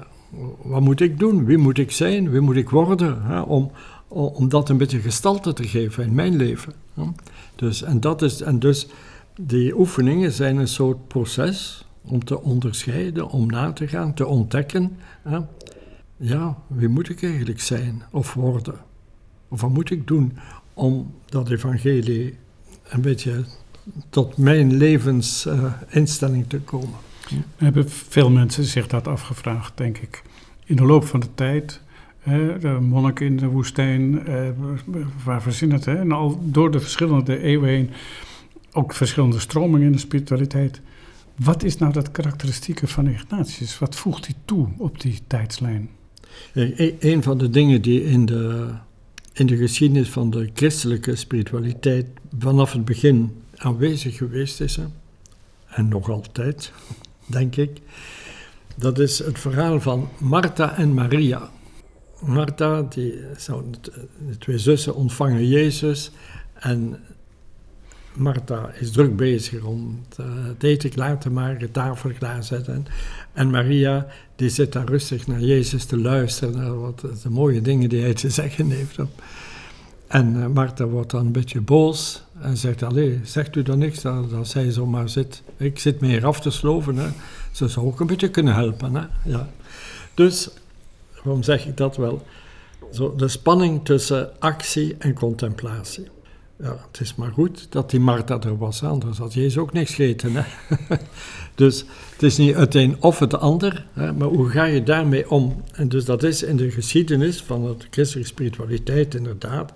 [0.62, 1.44] wat moet ik doen?
[1.44, 2.30] Wie moet ik zijn?
[2.30, 3.22] Wie moet ik worden?
[3.22, 3.40] Hè?
[3.40, 3.70] Om,
[4.08, 6.72] om dat een beetje gestalte te geven in mijn leven.
[7.54, 8.86] Dus, en, dat is, en dus
[9.40, 14.96] die oefeningen zijn een soort proces om te onderscheiden, om na te gaan, te ontdekken.
[16.16, 18.74] Ja, wie moet ik eigenlijk zijn of worden?
[19.48, 20.38] Of wat moet ik doen
[20.74, 22.38] om dat evangelie
[22.88, 23.44] een beetje
[24.08, 26.98] tot mijn levensinstelling uh, te komen?
[27.56, 30.22] Hebben veel mensen zich dat afgevraagd, denk ik.
[30.64, 31.80] In de loop van de tijd
[32.60, 34.48] de monnik in de woestijn, eh,
[35.24, 35.84] waar verzin het.
[35.84, 35.96] Hè?
[35.96, 37.90] En al door de verschillende eeuwen heen,
[38.72, 40.80] ook verschillende stromingen in de spiritualiteit.
[41.36, 43.78] Wat is nou dat karakteristieke van Ignatius?
[43.78, 45.88] Wat voegt hij toe op die tijdslijn?
[46.98, 48.68] Een van de dingen die in de,
[49.32, 52.06] in de geschiedenis van de christelijke spiritualiteit
[52.38, 54.78] vanaf het begin aanwezig geweest is,
[55.66, 56.72] en nog altijd,
[57.26, 57.80] denk ik,
[58.76, 61.50] dat is het verhaal van Martha en Maria.
[62.20, 63.14] Martha, die
[64.28, 66.10] de twee zussen ontvangen Jezus
[66.54, 66.98] en
[68.16, 72.86] Martha is druk bezig om het eten klaar te maken, de tafel klaarzetten.
[73.32, 77.88] En Maria, die zit daar rustig naar Jezus te luisteren, naar wat de mooie dingen
[77.88, 78.98] die hij te zeggen heeft.
[80.06, 84.00] En uh, Martha wordt dan een beetje boos en zegt, allee, zegt u dan niks,
[84.00, 85.42] dat, dat zij zomaar zit.
[85.56, 87.08] Ik zit meer af te sloven, hè.
[87.52, 88.94] ze zou ook een beetje kunnen helpen.
[88.94, 89.04] Hè.
[89.24, 89.48] Ja.
[90.14, 90.50] Dus
[91.26, 92.22] Waarom zeg ik dat wel?
[92.92, 96.06] Zo, de spanning tussen actie en contemplatie.
[96.58, 99.94] Ja, het is maar goed dat die Martha er was, anders had Jezus ook niks
[99.94, 100.32] gegeten.
[100.34, 100.42] Hè?
[101.54, 104.12] dus het is niet het een of het ander, hè?
[104.12, 105.62] maar hoe ga je daarmee om?
[105.72, 109.72] En dus dat is in de geschiedenis van de christelijke spiritualiteit inderdaad.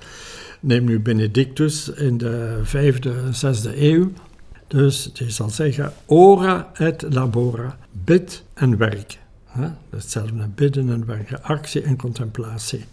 [0.60, 4.12] Neem nu Benedictus in de vijfde, zesde eeuw.
[4.66, 9.18] Dus die zal zeggen, ora et labora, bid en werk.
[9.90, 12.84] Hetzelfde bidden en werken, actie en contemplatie.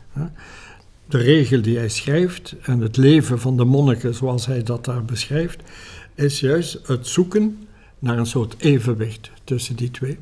[1.10, 5.06] De regel die hij schrijft en het leven van de monniken zoals hij dat daar
[5.06, 5.62] beschrijft,
[6.15, 7.67] is juist het zoeken
[8.00, 10.17] naar een soort evenwicht tussen die twee.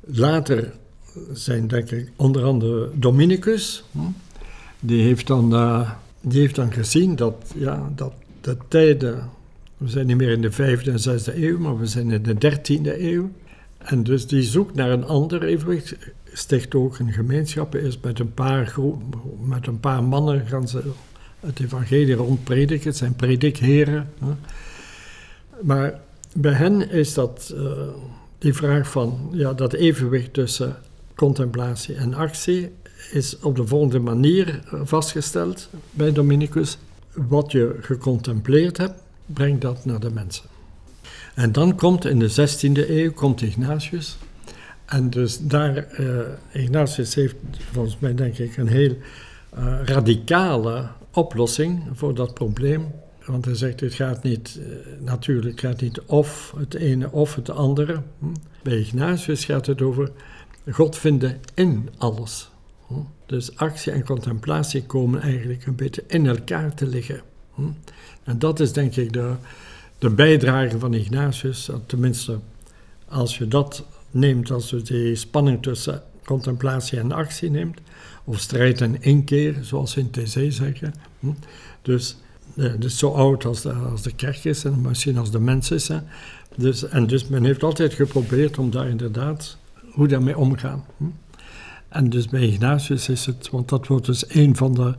[0.00, 0.72] Later
[1.32, 3.84] zijn denk ik onder andere Dominicus,
[4.80, 9.30] die, heeft dan, uh, die heeft dan gezien dat, ja, dat de tijden,
[9.76, 12.34] we zijn niet meer in de vijfde en zesde eeuw, maar we zijn in de
[12.34, 13.30] dertiende eeuw,
[13.84, 15.94] en dus die zoekt naar een ander evenwicht,
[16.32, 18.74] sticht ook een gemeenschap, is met een paar,
[19.42, 20.82] met een paar mannen gaan ze
[21.40, 24.12] het evangelie rondprediken, het zijn predikheren.
[25.62, 26.00] Maar
[26.34, 27.72] bij hen is dat uh,
[28.38, 30.76] die vraag van ja, dat evenwicht tussen
[31.14, 32.70] contemplatie en actie
[33.12, 36.78] is op de volgende manier vastgesteld bij Dominicus.
[37.12, 40.51] Wat je gecontempleerd hebt, breng dat naar de mensen.
[41.34, 44.18] En dan komt in de 16e eeuw komt Ignatius.
[44.84, 46.18] En dus daar, uh,
[46.52, 47.34] Ignatius heeft
[47.72, 48.96] volgens mij denk ik een heel
[49.58, 52.86] uh, radicale oplossing voor dat probleem.
[53.26, 57.50] Want hij zegt, het gaat niet, uh, natuurlijk gaat niet of het ene of het
[57.50, 58.02] andere.
[58.18, 58.26] Hm?
[58.62, 60.10] Bij Ignatius gaat het over
[60.70, 62.50] God vinden in alles.
[62.86, 62.94] Hm?
[63.26, 67.20] Dus actie en contemplatie komen eigenlijk een beetje in elkaar te liggen.
[67.54, 67.62] Hm?
[68.24, 69.34] En dat is denk ik de,
[70.02, 72.38] de bijdrage van Ignatius, tenminste
[73.08, 77.80] als je dat neemt als we die spanning tussen, contemplatie en actie neemt,
[78.24, 80.94] of strijd en inkeer, zoals ze in TC zeggen.
[81.20, 81.26] Hm?
[81.82, 82.16] Dus
[82.54, 85.70] het is zo oud als de, als de kerk is en misschien als de mens
[85.70, 85.88] is.
[85.88, 85.98] Hè?
[86.56, 89.56] Dus, en dus men heeft altijd geprobeerd om daar inderdaad,
[89.92, 90.84] hoe daarmee omgaan.
[90.96, 91.04] Hm?
[91.88, 94.94] En dus bij Ignatius is het, want dat wordt dus een van de,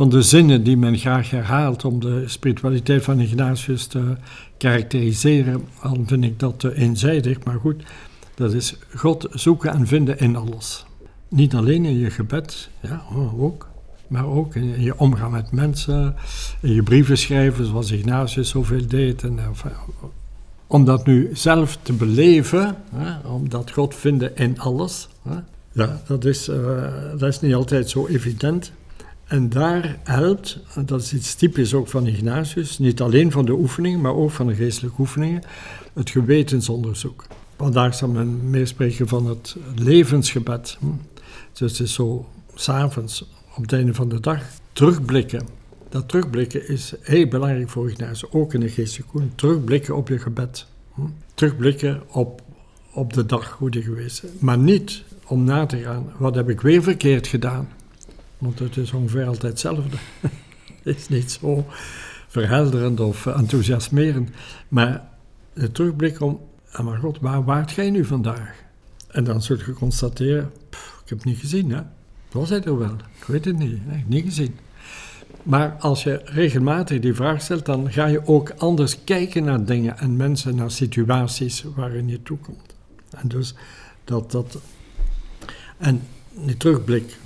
[0.00, 4.16] van de zinnen die men graag herhaalt om de spiritualiteit van Ignatius te
[4.58, 5.64] karakteriseren.
[5.80, 7.82] Al vind ik dat te eenzijdig, maar goed,
[8.34, 10.86] dat is God zoeken en vinden in alles.
[11.28, 13.68] Niet alleen in je gebed, ja, oh, ook,
[14.08, 16.14] maar ook in je omgang met mensen,
[16.60, 19.22] in je brieven schrijven, zoals Ignatius zoveel deed.
[19.22, 19.72] En, enfin,
[20.66, 25.36] om dat nu zelf te beleven, hè, om dat God vinden in alles, hè,
[25.72, 26.82] ja, dat is, uh,
[27.18, 28.72] dat is niet altijd zo evident.
[29.30, 34.00] En daar helpt, dat is iets typisch ook van Ignatius, niet alleen van de oefeningen,
[34.00, 35.42] maar ook van de geestelijke oefeningen,
[35.92, 37.26] het gewetensonderzoek.
[37.56, 40.76] Vandaag zal men meer spreken van het levensgebed.
[40.80, 40.86] Hm.
[41.52, 45.46] Dus het is zo, s'avonds, op het einde van de dag, terugblikken.
[45.88, 49.22] Dat terugblikken is heel belangrijk voor Ignatius, ook in de geestelijke.
[49.34, 50.66] Terugblikken op je gebed.
[50.94, 51.00] Hm.
[51.34, 52.42] Terugblikken op,
[52.92, 54.30] op de dag, hoe die geweest is.
[54.38, 57.68] Maar niet om na te gaan, wat heb ik weer verkeerd gedaan?
[58.40, 59.96] Want het is ongeveer altijd hetzelfde.
[60.82, 61.66] het is niet zo
[62.28, 64.30] verhelderend of enthousiasmerend.
[64.68, 65.08] Maar
[65.52, 66.40] de terugblik om,
[66.72, 68.54] ah maar god, waar waart jij nu vandaag?
[69.08, 71.80] En dan zult je constateren, pff, ik heb het niet gezien, hè.
[72.30, 72.94] Was hij er wel?
[73.18, 74.02] Ik weet het niet, hè?
[74.06, 74.56] niet gezien.
[75.42, 79.98] Maar als je regelmatig die vraag stelt, dan ga je ook anders kijken naar dingen
[79.98, 82.74] en mensen, naar situaties waarin je toekomt.
[83.10, 83.54] En dus
[84.04, 84.58] dat, dat
[85.78, 86.02] en
[86.44, 87.18] die terugblik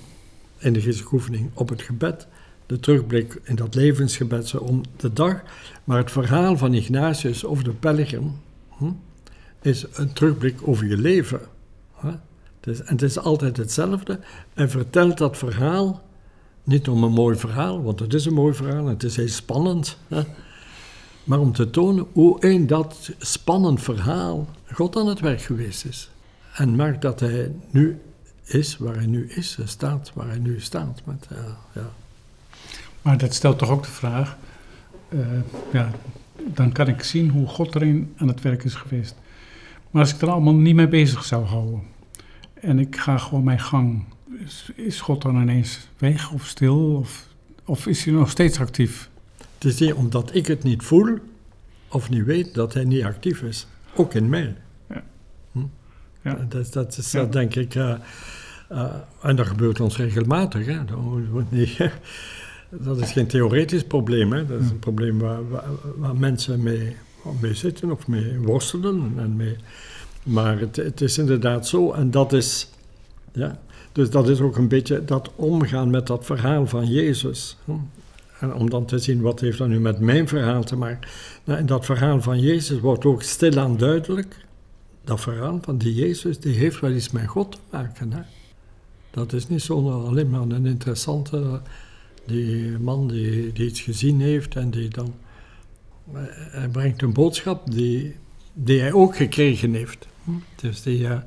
[0.64, 2.27] in de geestelijke oefening op het gebed,
[2.66, 5.42] de terugblik in dat levensgebed zo om de dag,
[5.85, 8.33] maar het verhaal van Ignatius over de pelgrim
[8.68, 8.90] hm,
[9.62, 11.40] is een terugblik over je leven.
[11.94, 12.11] Hè?
[12.61, 14.20] Het is, en het is altijd hetzelfde.
[14.55, 16.03] En vertelt dat verhaal
[16.62, 19.98] niet om een mooi verhaal, want het is een mooi verhaal het is heel spannend.
[20.09, 20.22] Hè?
[21.24, 26.11] Maar om te tonen hoe in dat spannend verhaal God aan het werk geweest is.
[26.55, 28.00] En maakt dat hij nu
[28.44, 31.02] is waar hij nu is, staat waar hij nu staat.
[31.04, 31.38] Met, uh,
[31.72, 31.90] ja.
[33.02, 34.37] Maar dat stelt toch ook de vraag,
[35.09, 35.20] uh,
[35.72, 35.90] ja,
[36.44, 39.14] dan kan ik zien hoe God erin aan het werk is geweest.
[39.90, 41.83] Maar als ik er allemaal niet mee bezig zou houden
[42.54, 44.04] en ik ga gewoon mijn gang,
[44.44, 47.28] is, is God dan ineens weg of stil of,
[47.64, 49.11] of is hij nog steeds actief?
[49.54, 51.18] Het is niet omdat ik het niet voel
[51.88, 54.57] of niet weet dat hij niet actief is, ook in mij.
[56.24, 56.30] Ja.
[56.30, 56.46] Ja.
[56.48, 57.24] Dat, dat is ja.
[57.24, 57.74] denk ik.
[57.74, 57.94] Uh,
[58.72, 60.66] uh, en dat gebeurt ons regelmatig.
[60.66, 60.84] Hè.
[60.84, 61.78] Dat, niet,
[62.87, 64.32] dat is geen theoretisch probleem.
[64.32, 64.46] Hè.
[64.46, 65.64] Dat is een probleem waar, waar,
[65.96, 66.96] waar mensen mee,
[67.40, 69.12] mee, zitten of mee worstelen.
[69.16, 69.56] En mee,
[70.22, 71.92] maar het, het, is inderdaad zo.
[71.92, 72.68] En dat is.
[73.32, 73.58] Ja,
[73.92, 77.56] dus dat is ook een beetje dat omgaan met dat verhaal van Jezus.
[78.38, 81.08] En om dan te zien wat heeft dat nu met mijn verhaal te maken.
[81.44, 84.43] Nou, in dat verhaal van Jezus wordt ook stilaan duidelijk
[85.04, 88.12] dat verhaal van die Jezus, die heeft wel iets met God te maken.
[88.12, 88.20] Hè?
[89.10, 91.62] Dat is niet zo alleen maar een interessante
[92.26, 95.14] die man die, die iets gezien heeft en die dan...
[96.12, 98.16] Eh, hij brengt een boodschap die,
[98.52, 100.06] die hij ook gekregen heeft.
[100.56, 101.18] Dus die, uh,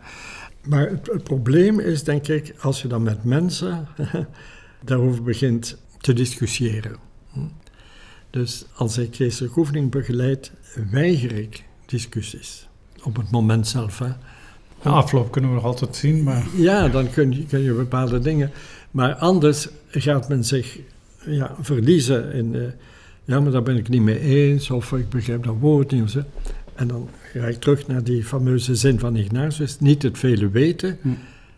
[0.64, 3.88] maar het, het, probleem is, denk ik, als je dan met mensen
[4.86, 6.96] daarover begint te discussiëren.
[7.32, 7.40] Hm?
[8.30, 10.52] Dus als ik geestelijke oefening begeleid,
[10.92, 12.67] weiger ik discussies
[13.04, 14.00] op het moment zelf.
[14.00, 14.10] Hè.
[14.82, 16.46] De afloop kunnen we nog altijd zien, maar...
[16.56, 18.52] Ja, dan kun je, kun je bepaalde dingen...
[18.92, 20.80] Maar anders gaat men zich
[21.26, 22.54] ja, verliezen in...
[22.54, 22.64] Uh,
[23.24, 26.04] ja, maar daar ben ik niet mee eens, of ik begrijp dat woord niet.
[26.04, 26.24] Of zo.
[26.76, 29.80] En dan ga ik terug naar die fameuze zin van Ignatius.
[29.80, 31.10] Niet het vele weten, hm.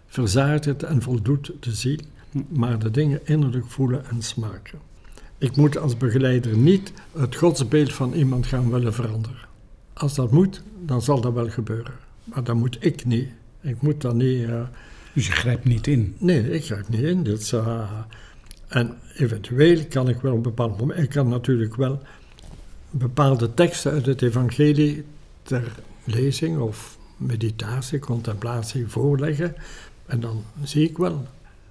[0.07, 1.99] verzaart het en voldoet de ziel,
[2.31, 2.39] hm.
[2.49, 4.79] maar de dingen innerlijk voelen en smaken.
[5.37, 9.47] Ik moet als begeleider niet het godsbeeld van iemand gaan willen veranderen.
[9.99, 11.93] Als dat moet, dan zal dat wel gebeuren.
[12.23, 13.29] Maar dat moet ik niet.
[13.61, 14.39] Ik moet dan niet...
[14.39, 14.61] Uh,
[15.13, 16.15] dus je grijpt niet in?
[16.17, 17.23] Nee, ik grijp niet in.
[17.23, 17.89] Dus, uh,
[18.67, 20.99] en eventueel kan ik wel op een bepaald moment...
[20.99, 22.01] Ik kan natuurlijk wel
[22.89, 25.05] bepaalde teksten uit het evangelie
[25.41, 25.71] ter
[26.03, 29.55] lezing of meditatie, contemplatie voorleggen.
[30.05, 31.27] En dan zie ik wel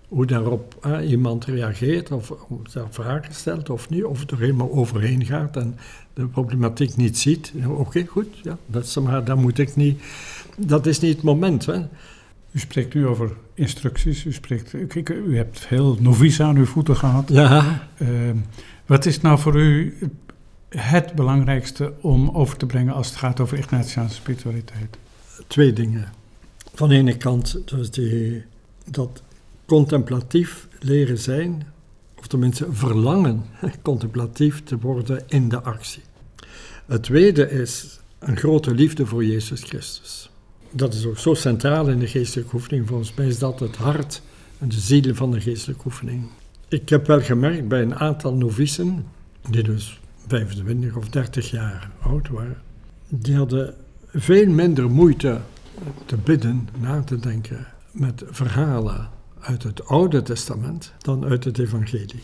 [0.08, 5.24] hoe daarop iemand reageert, of, of daar vragen stelt of niet, of er helemaal overheen
[5.24, 5.76] gaat en
[6.14, 7.52] de problematiek niet ziet.
[7.66, 10.02] Oké, goed, ja, dat is, maar daar moet ik niet,
[10.56, 11.66] dat is niet het moment.
[11.66, 11.78] Hè.
[12.50, 14.72] U spreekt nu over instructies, u, spreekt,
[15.06, 17.28] u hebt veel novice aan uw voeten gehad.
[17.28, 17.88] Ja.
[17.98, 18.08] Uh,
[18.86, 19.98] wat is nou voor u
[20.68, 24.98] het belangrijkste om over te brengen als het gaat over Ignatiaanse spiritualiteit?
[25.46, 26.12] Twee dingen.
[26.74, 28.42] Van de ene kant dus die
[28.90, 29.22] dat
[29.68, 31.66] contemplatief leren zijn,
[32.18, 33.44] of tenminste verlangen
[33.82, 36.02] contemplatief te worden in de actie.
[36.86, 40.30] Het tweede is een grote liefde voor Jezus Christus.
[40.70, 42.88] Dat is ook zo centraal in de geestelijke oefening.
[42.88, 44.22] Volgens mij is dat het hart
[44.58, 46.26] en de ziel van de geestelijke oefening.
[46.68, 49.06] Ik heb wel gemerkt bij een aantal novicen,
[49.50, 52.56] die dus 25 of 30 jaar oud waren,
[53.08, 53.74] die hadden
[54.12, 55.40] veel minder moeite
[56.06, 62.22] te bidden, na te denken met verhalen uit het Oude Testament dan uit het Evangelie.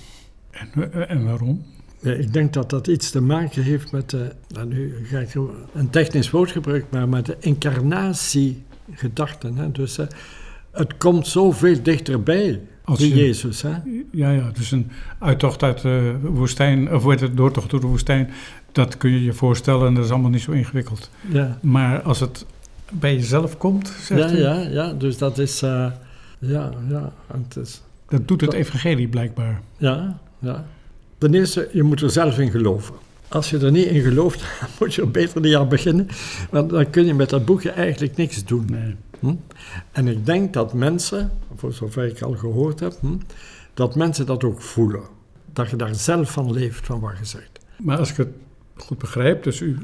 [0.51, 1.65] En, eh, en waarom?
[2.01, 5.35] Ja, ik denk dat dat iets te maken heeft met, de, nou nu ga ik
[5.75, 9.73] een technisch woord gebruiken, maar met de incarnatiegedachten.
[9.73, 10.07] Dus uh,
[10.71, 13.63] het komt zoveel dichterbij Als je, Jezus.
[13.63, 13.73] Hè?
[14.11, 18.31] Ja, ja, dus een uittocht uit de woestijn, of het doortocht door de woestijn,
[18.73, 21.11] dat kun je je voorstellen en dat is allemaal niet zo ingewikkeld.
[21.31, 21.59] Ja.
[21.63, 22.47] Maar als het
[22.91, 25.87] bij jezelf komt, zegt ja, Ja, ja, dus dat is, uh,
[26.47, 27.13] ja, ja.
[27.27, 29.63] Het is, dat doet het evangelie blijkbaar.
[29.77, 30.67] Ja, ja.
[31.19, 32.95] Ten eerste, je moet er zelf in geloven.
[33.29, 36.09] Als je er niet in gelooft, dan moet je er beter niet aan beginnen.
[36.51, 38.65] Want dan kun je met dat boekje eigenlijk niks doen.
[38.71, 38.95] Nee.
[39.19, 39.35] Hm?
[39.93, 43.17] En ik denk dat mensen, voor zover ik al gehoord heb, hm,
[43.75, 45.03] dat mensen dat ook voelen.
[45.53, 47.61] Dat je daar zelf van leeft, van wat je zegt.
[47.77, 48.29] Maar als ik het
[48.77, 49.79] goed begrijp, dus u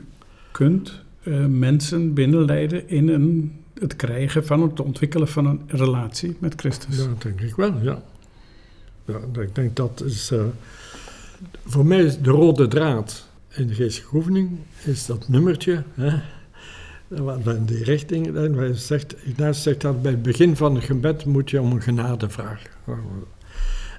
[0.51, 6.55] kunt uh, mensen binnenleiden in een, het krijgen van het ontwikkelen van een relatie met
[6.57, 6.97] Christus.
[6.97, 8.03] Ja, denk ik wel, ja.
[9.41, 10.33] ik denk dat is...
[10.33, 10.45] Uh,
[11.65, 16.21] voor mij is de rode draad in de geestelijke oefening is dat nummertje, hè,
[17.55, 19.17] in die richting, waar zegt,
[19.51, 22.71] zegt dat bij het begin van het gebed moet je om een genade vragen.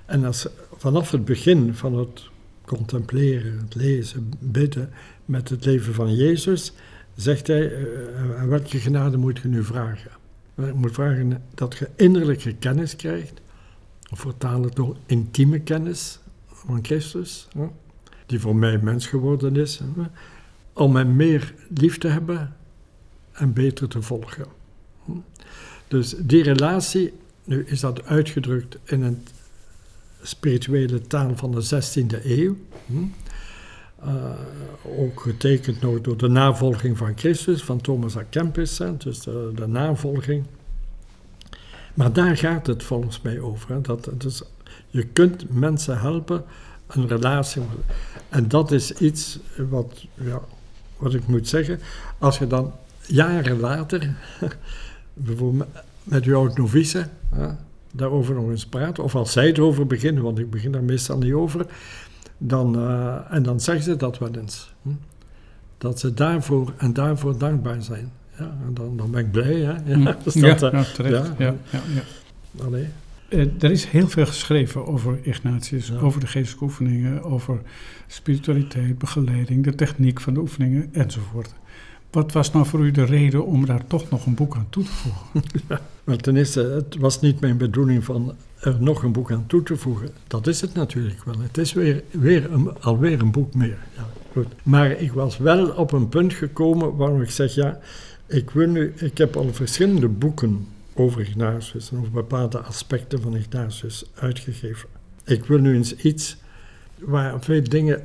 [0.05, 2.29] En als vanaf het begin van het
[2.65, 4.89] contempleren, het lezen, bidden
[5.25, 6.73] met het leven van Jezus,
[7.15, 10.11] zegt hij, uh, welke genade moet je nu vragen?
[10.55, 13.41] Je moet vragen dat je innerlijke kennis krijgt,
[14.11, 17.47] of vertaal het door intieme kennis, van Christus,
[18.25, 19.81] die voor mij mens geworden is,
[20.73, 22.55] om hem meer lief te hebben
[23.31, 24.45] en beter te volgen.
[25.87, 29.23] Dus die relatie, nu is dat uitgedrukt in een
[30.21, 32.57] spirituele taal van de 16e eeuw.
[34.05, 34.31] Uh,
[34.99, 40.45] ook getekend door de navolging van Christus, van Thomas à Kempis, dus de, navolging.
[41.93, 43.73] Maar daar gaat het volgens mij over.
[43.73, 44.43] Hè, dat, dus
[44.87, 46.43] je kunt mensen helpen
[46.87, 47.61] een relatie.
[48.29, 50.41] En dat is iets wat, ja,
[50.97, 51.79] wat ik moet zeggen.
[52.17, 52.73] Als je dan
[53.05, 54.15] jaren later,
[55.13, 55.69] bijvoorbeeld
[56.03, 57.07] met uw oud novice,
[57.91, 61.33] daarover nog eens praat, of als zij erover beginnen, want ik begin daar meestal niet
[61.33, 61.65] over,
[62.43, 64.73] dan, uh, en dan zeggen ze dat wel eens.
[64.81, 64.89] Hm?
[65.77, 68.11] Dat ze daarvoor en daarvoor dankbaar zijn.
[68.37, 69.59] Ja, en dan, dan ben ik blij.
[69.59, 69.71] Hè?
[69.71, 70.03] Ja, hm.
[70.03, 71.31] dat, ja, uh, ja, terecht.
[71.37, 71.83] Ja, ja.
[72.63, 72.87] Allee.
[73.29, 77.61] Uh, er is heel veel geschreven over Ignatius, over de geestelijke oefeningen, over
[78.07, 81.53] spiritualiteit, begeleiding, de techniek van de oefeningen enzovoort.
[82.11, 84.83] Wat was nou voor u de reden om daar toch nog een boek aan toe
[84.83, 85.21] te voegen?
[86.05, 89.63] Ja, ten eerste, het was niet mijn bedoeling van er nog een boek aan toe
[89.63, 90.09] te voegen.
[90.27, 91.39] Dat is het natuurlijk wel.
[91.39, 93.77] Het is weer, weer een, alweer een boek meer.
[93.95, 94.47] Ja, goed.
[94.63, 97.79] Maar ik was wel op een punt gekomen waarom ik zeg, ja,
[98.25, 103.35] ik, wil nu, ik heb al verschillende boeken over Ignatius en over bepaalde aspecten van
[103.35, 104.89] Ignatius uitgegeven.
[105.25, 106.37] Ik wil nu eens iets
[106.99, 108.01] waar veel dingen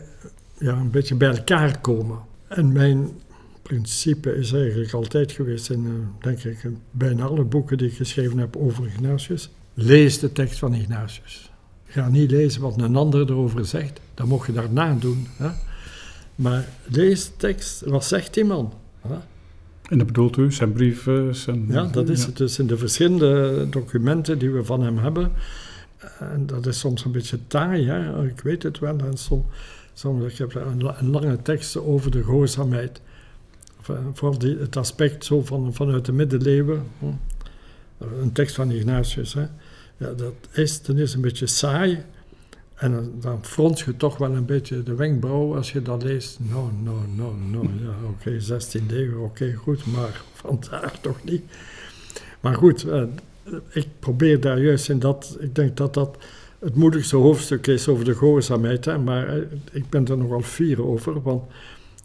[0.59, 2.19] ja, een beetje bij elkaar komen.
[2.49, 3.11] En mijn
[3.67, 7.97] principe is eigenlijk altijd geweest, in uh, denk ik in bijna alle boeken die ik
[7.97, 11.51] geschreven heb over Ignatius, lees de tekst van Ignatius.
[11.85, 15.27] Ga niet lezen wat een ander erover zegt, dat mocht je daarna doen.
[15.37, 15.49] Hè?
[16.35, 18.73] Maar lees de tekst, wat zegt die man?
[19.01, 19.17] Hè?
[19.89, 21.35] En dat bedoelt u, zijn brieven?
[21.35, 22.37] Zijn, ja, dat is het.
[22.37, 25.33] Dus in de verschillende documenten die we van hem hebben.
[26.19, 28.27] En dat is soms een beetje taai, hè?
[28.27, 28.99] ik weet het wel.
[28.99, 29.45] En soms,
[29.95, 33.01] soms ik heb een, een lange tekst over de gehoorzaamheid.
[34.13, 36.83] Vooral die, het aspect zo van, vanuit de middeleeuwen.
[37.99, 39.35] Een tekst van Ignatius.
[39.35, 39.47] Hè?
[39.97, 42.05] Ja, dat is ten eerste een beetje saai.
[42.75, 46.39] En dan frons je toch wel een beetje de wenkbrauw als je dat leest.
[46.41, 47.63] No, no, no, no.
[47.63, 51.43] Ja, oké, okay, 16 euro, oké, goed, maar vandaag toch niet.
[52.41, 53.03] Maar goed, uh,
[53.69, 56.17] ik probeer daar juist in dat, ik denk dat dat
[56.59, 58.85] het moedigste hoofdstuk is over de gehoorzaamheid.
[58.85, 61.43] Hè, maar uh, ik ben er nogal fier over, want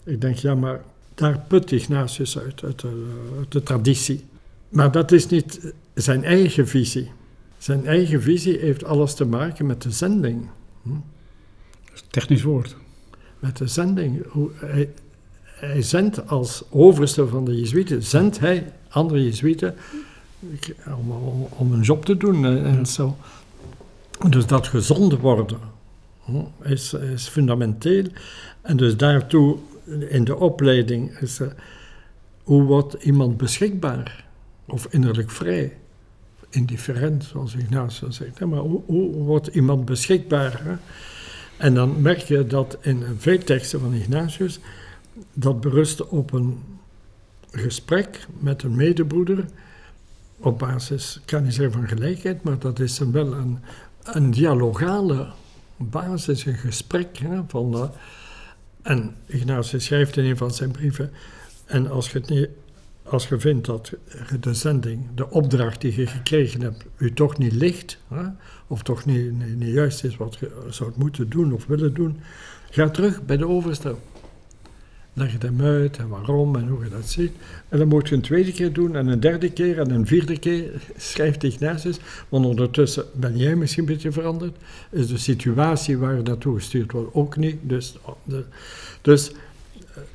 [0.04, 0.82] ik denk, ja, maar
[1.16, 3.08] daar put Ignatius uit, uit de,
[3.38, 4.26] uit de traditie.
[4.70, 7.12] Maar dat is niet zijn eigen visie.
[7.58, 10.50] Zijn eigen visie heeft alles te maken met de zending.
[10.84, 10.90] Hm?
[12.10, 12.76] Technisch woord.
[13.40, 14.26] Met de zending.
[14.56, 14.90] Hij,
[15.44, 19.76] hij zendt als overste van de Jezuïeten, zendt hij andere Jezuïeten
[20.98, 23.18] om, om, om, een job te doen en, en zo.
[24.30, 25.58] Dus dat gezonde worden
[26.62, 28.06] is, is fundamenteel.
[28.62, 29.58] En dus daartoe
[30.10, 31.40] in de opleiding is
[32.44, 34.26] hoe wordt iemand beschikbaar
[34.68, 35.78] of innerlijk vrij?
[36.50, 38.40] Indifferent, zoals Ignatius zegt.
[38.40, 40.64] Maar hoe, wordt iemand beschikbaar?
[40.64, 40.76] Hè?
[41.58, 44.60] En dan merk je dat in veel teksten van Ignatius
[45.34, 46.60] dat berust op een
[47.52, 49.46] gesprek met een medebroeder
[50.40, 53.34] op basis, ik kan niet zeggen van gelijkheid, maar dat is wel
[54.04, 55.28] een, dialogale
[55.78, 57.18] basis, een gesprek.
[57.18, 57.92] Hè, van,
[58.82, 61.12] en Ignatius schrijft in een van zijn brieven,
[61.66, 62.50] en als je,
[63.04, 63.94] als je vindt dat
[64.40, 68.24] de zending, de opdracht die je gekregen hebt, u toch niet ligt, hè,
[68.68, 72.20] of toch niet, niet, niet, juist is wat je zou moeten doen of willen doen,
[72.70, 73.96] ga terug bij de overste
[75.14, 77.32] leg het hem uit en waarom en hoe je dat ziet.
[77.70, 80.40] En dan moet je een tweede keer doen en een derde keer en een vierde
[80.40, 82.00] keer, schrijft Ignatius.
[82.30, 84.58] Want ondertussen ben jij misschien een beetje veranderd.
[84.90, 87.58] Is de situatie waar je naartoe gestuurd wordt ook niet.
[87.62, 88.44] Dus, de,
[89.02, 89.32] dus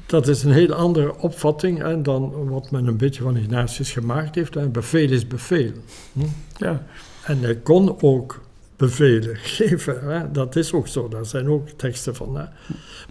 [0.07, 4.35] dat is een heel andere opvatting hè, dan wat men een beetje van Ignatius gemaakt
[4.35, 4.55] heeft.
[4.55, 4.69] Hè.
[4.69, 5.73] Beveel is beveel.
[6.13, 6.21] Hm?
[6.57, 6.87] Ja.
[7.25, 8.41] En hij kon ook
[8.77, 10.01] bevelen geven.
[10.05, 10.31] Hè.
[10.31, 12.37] Dat is ook zo, daar zijn ook teksten van.
[12.37, 12.45] Hè.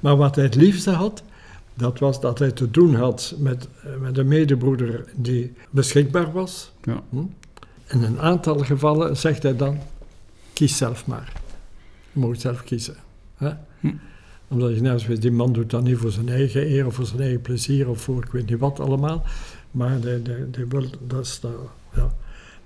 [0.01, 1.23] Maar wat hij het liefste had,
[1.75, 6.71] dat was dat hij te doen had met, eh, met een medebroeder die beschikbaar was.
[6.83, 7.03] Ja.
[7.09, 7.17] Hm?
[7.87, 9.77] In een aantal gevallen zegt hij dan,
[10.53, 11.33] kies zelf maar.
[12.11, 12.95] Je moet zelf kiezen.
[13.35, 13.51] Hè?
[13.79, 13.93] Hm.
[14.47, 17.05] Omdat je net weet, die man doet dat niet voor zijn eigen eer of voor
[17.05, 19.23] zijn eigen plezier of voor ik weet niet wat allemaal.
[19.71, 21.41] Maar die, die wil, dat is,
[21.95, 22.13] ja.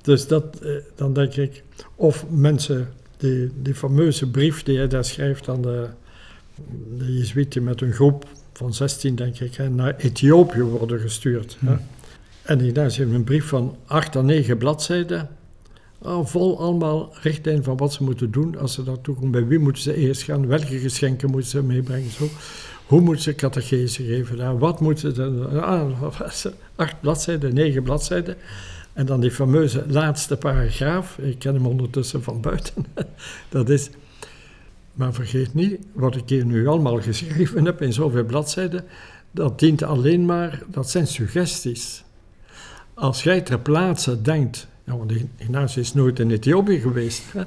[0.01, 1.63] Dus dat, eh, dan denk ik,
[1.95, 5.87] of mensen, die, die fameuze brief die hij daar schrijft aan de,
[6.97, 8.27] de Jezuïeten met een groep
[8.59, 11.57] van 16, denk ik, hè, naar Ethiopië worden gestuurd.
[11.59, 11.67] Hè.
[11.67, 11.79] Hmm.
[12.41, 15.29] En daar heeft een brief van 8 à 9 bladzijden.
[15.97, 19.31] Oh, vol allemaal richtlijnen van wat ze moeten doen als ze daartoe komen.
[19.31, 20.47] Bij wie moeten ze eerst gaan?
[20.47, 22.09] Welke geschenken moeten ze meebrengen?
[22.09, 22.27] Zo.
[22.85, 24.37] Hoe moeten ze catechese geven?
[24.37, 24.57] Daar?
[24.57, 25.23] Wat moeten ze...
[25.61, 26.01] Ah,
[26.75, 28.35] acht bladzijden, negen bladzijden.
[28.93, 31.17] En dan die fameuze laatste paragraaf.
[31.17, 32.85] Ik ken hem ondertussen van buiten.
[33.49, 33.89] Dat is
[34.99, 38.85] maar vergeet niet, wat ik hier nu allemaal geschreven heb in zoveel bladzijden,
[39.31, 42.03] dat dient alleen maar, dat zijn suggesties.
[42.93, 47.43] Als jij ter plaatse denkt, ja, want Ignatius is nooit in Ethiopië geweest, hè?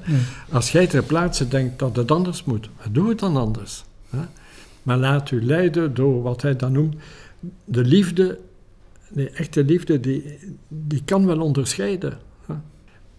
[0.50, 3.84] als jij ter plaatse denkt dat het anders moet, doe het dan anders.
[4.10, 4.22] Hè?
[4.82, 6.94] Maar laat u leiden door wat hij dan noemt,
[7.64, 8.38] de liefde,
[9.08, 10.38] de echte liefde, die,
[10.68, 12.18] die kan wel onderscheiden.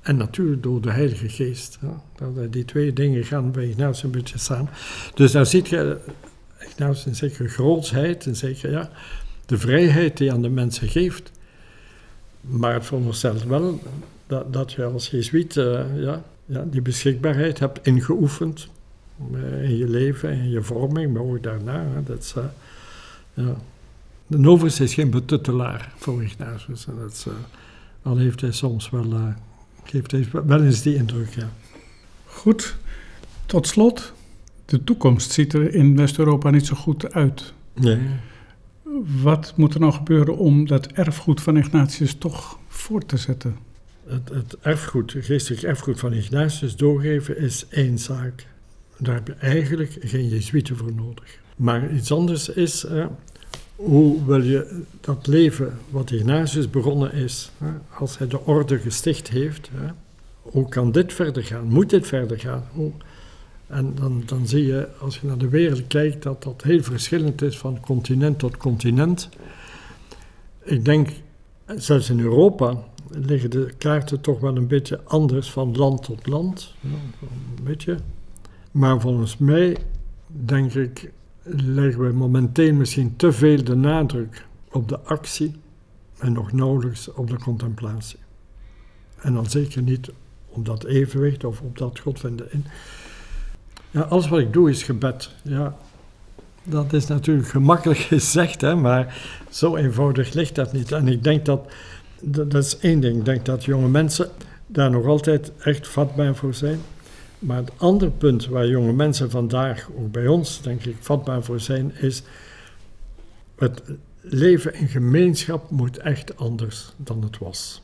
[0.04, 1.80] En natuurlijk door de Heilige Geest.
[1.82, 2.48] Ja.
[2.50, 4.70] Die twee dingen gaan bij Ignatius een beetje samen.
[5.14, 5.98] Dus daar ziet je
[6.60, 8.90] Ignatius een zekere grootsheid, een zekere, ja,
[9.46, 11.32] de vrijheid die aan de mensen geeft.
[12.42, 13.80] Maar het veronderstelt wel
[14.28, 18.68] dat, dat je als jezuïet uh, ja, ja, die beschikbaarheid hebt ingeoefend
[19.34, 21.86] uh, in je leven, in je vorming, maar ook daarna.
[22.06, 22.34] Dat is,
[23.34, 23.56] ja.
[24.28, 26.88] De novus is geen betuttelaar voor Ignatius.
[26.88, 27.28] En dat
[28.02, 29.34] al heeft hij soms wel
[29.84, 31.52] geeft wel eens die indruk, ja.
[32.26, 32.76] Goed,
[33.46, 34.14] tot slot.
[34.66, 37.54] De toekomst ziet er in West-Europa niet zo goed uit.
[37.74, 38.00] Nee.
[39.22, 43.58] Wat moet er nou gebeuren om dat erfgoed van Ignatius toch voort te zetten?
[44.08, 48.48] Het, het erfgoed, het geestelijk erfgoed van Ignatius doorgeven is één zaak.
[48.98, 51.40] Daar heb je eigenlijk geen jezuïeten voor nodig.
[51.56, 52.86] Maar iets anders is,
[53.76, 59.30] hoe wil je dat leven wat Ignatius begonnen is, hè, als hij de orde gesticht
[59.30, 59.88] heeft, hè,
[60.42, 61.68] hoe kan dit verder gaan?
[61.68, 62.64] Moet dit verder gaan?
[62.72, 62.92] Hoe?
[63.68, 67.42] En dan, dan zie je, als je naar de wereld kijkt, dat dat heel verschillend
[67.42, 69.30] is van continent tot continent.
[70.64, 71.10] Ik denk,
[71.66, 76.74] zelfs in Europa liggen de kaarten toch wel een beetje anders van land tot land.
[76.80, 76.90] Ja,
[77.58, 77.98] een beetje.
[78.72, 79.78] Maar volgens mij
[80.28, 81.12] denk ik
[81.44, 85.56] leggen we momenteel misschien te veel de nadruk op de actie
[86.20, 88.20] en nog nauwelijks op de contemplatie.
[89.22, 90.10] En dan zeker niet
[90.50, 92.66] op dat evenwicht of op dat God vinden in.
[93.92, 95.30] Ja, alles wat ik doe is gebed.
[95.42, 95.76] Ja,
[96.64, 100.92] dat is natuurlijk gemakkelijk gezegd, hè, maar zo eenvoudig ligt dat niet.
[100.92, 101.72] En ik denk dat,
[102.22, 104.30] dat, dat is één ding, ik denk dat jonge mensen
[104.68, 106.80] daar nog altijd echt vatbaar voor zijn.
[107.44, 111.60] Maar het andere punt waar jonge mensen vandaag, ook bij ons, denk ik, vatbaar voor
[111.60, 112.24] zijn, is
[113.56, 113.82] het
[114.22, 117.82] leven in gemeenschap moet echt anders dan het was.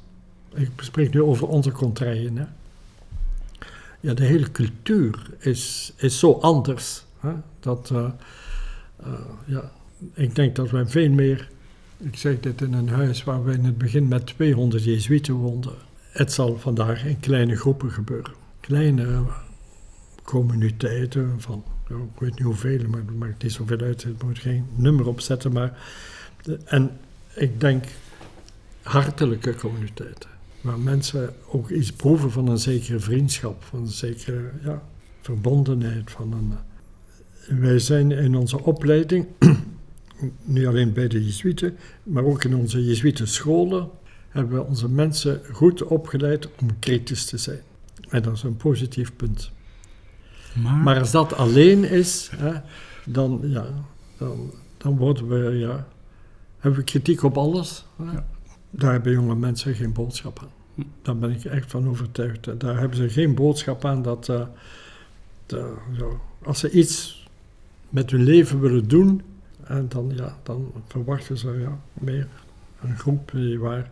[0.54, 2.38] Ik spreek nu over onze contraien.
[2.38, 2.46] Hè?
[4.00, 7.04] Ja, de hele cultuur is, is zo anders.
[7.20, 7.32] Hè?
[7.60, 8.10] Dat, uh,
[9.08, 9.14] uh,
[9.46, 9.72] ja,
[10.14, 11.50] ik denk dat wij veel meer,
[11.98, 15.74] ik zeg dit in een huis waar we in het begin met 200 Jezuïeten woonden.
[16.12, 18.34] het zal vandaag in kleine groepen gebeuren.
[18.60, 19.24] Kleine
[20.30, 24.04] communiteiten van, ik weet niet hoeveel, maar het maakt niet zoveel uit.
[24.04, 25.78] Het moet geen nummer opzetten, maar...
[26.66, 26.92] En
[27.36, 27.86] ik denk
[28.82, 30.30] hartelijke communiteiten.
[30.62, 34.84] Waar mensen ook iets proeven van een zekere vriendschap, van een zekere ja,
[35.22, 36.12] verbondenheid.
[36.12, 36.54] Van een,
[37.60, 39.28] wij zijn in onze opleiding,
[40.44, 43.90] niet alleen bij de Jezuïeten, maar ook in onze Jezuïtenscholen,
[44.30, 47.62] hebben we onze mensen goed opgeleid om kritisch te zijn.
[48.10, 49.52] En dat is een positief punt.
[50.54, 52.54] Maar, maar als dat alleen is, hè,
[53.06, 53.66] dan, ja,
[54.18, 55.88] dan, dan worden we, ja,
[56.58, 57.86] hebben we kritiek op alles.
[57.98, 58.26] Ja.
[58.70, 60.86] Daar hebben jonge mensen geen boodschap aan.
[61.02, 62.60] Daar ben ik echt van overtuigd.
[62.60, 64.42] Daar hebben ze geen boodschap aan dat, uh,
[65.46, 67.28] de, zo, als ze iets
[67.90, 69.22] met hun leven willen doen,
[69.64, 72.28] en dan, ja, dan verwachten ze ja, meer
[72.82, 73.90] een groep waar,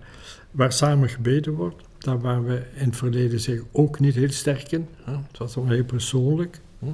[0.51, 1.83] waar samen gebeden wordt.
[1.97, 4.87] Daar waren we in het verleden zich ook niet heel sterk in.
[5.03, 5.11] Hè.
[5.11, 6.59] Het was wel heel persoonlijk.
[6.79, 6.93] Hè.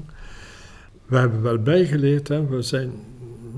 [1.05, 2.27] We hebben wel bijgeleerd.
[2.27, 2.47] Hè.
[2.47, 2.91] We zijn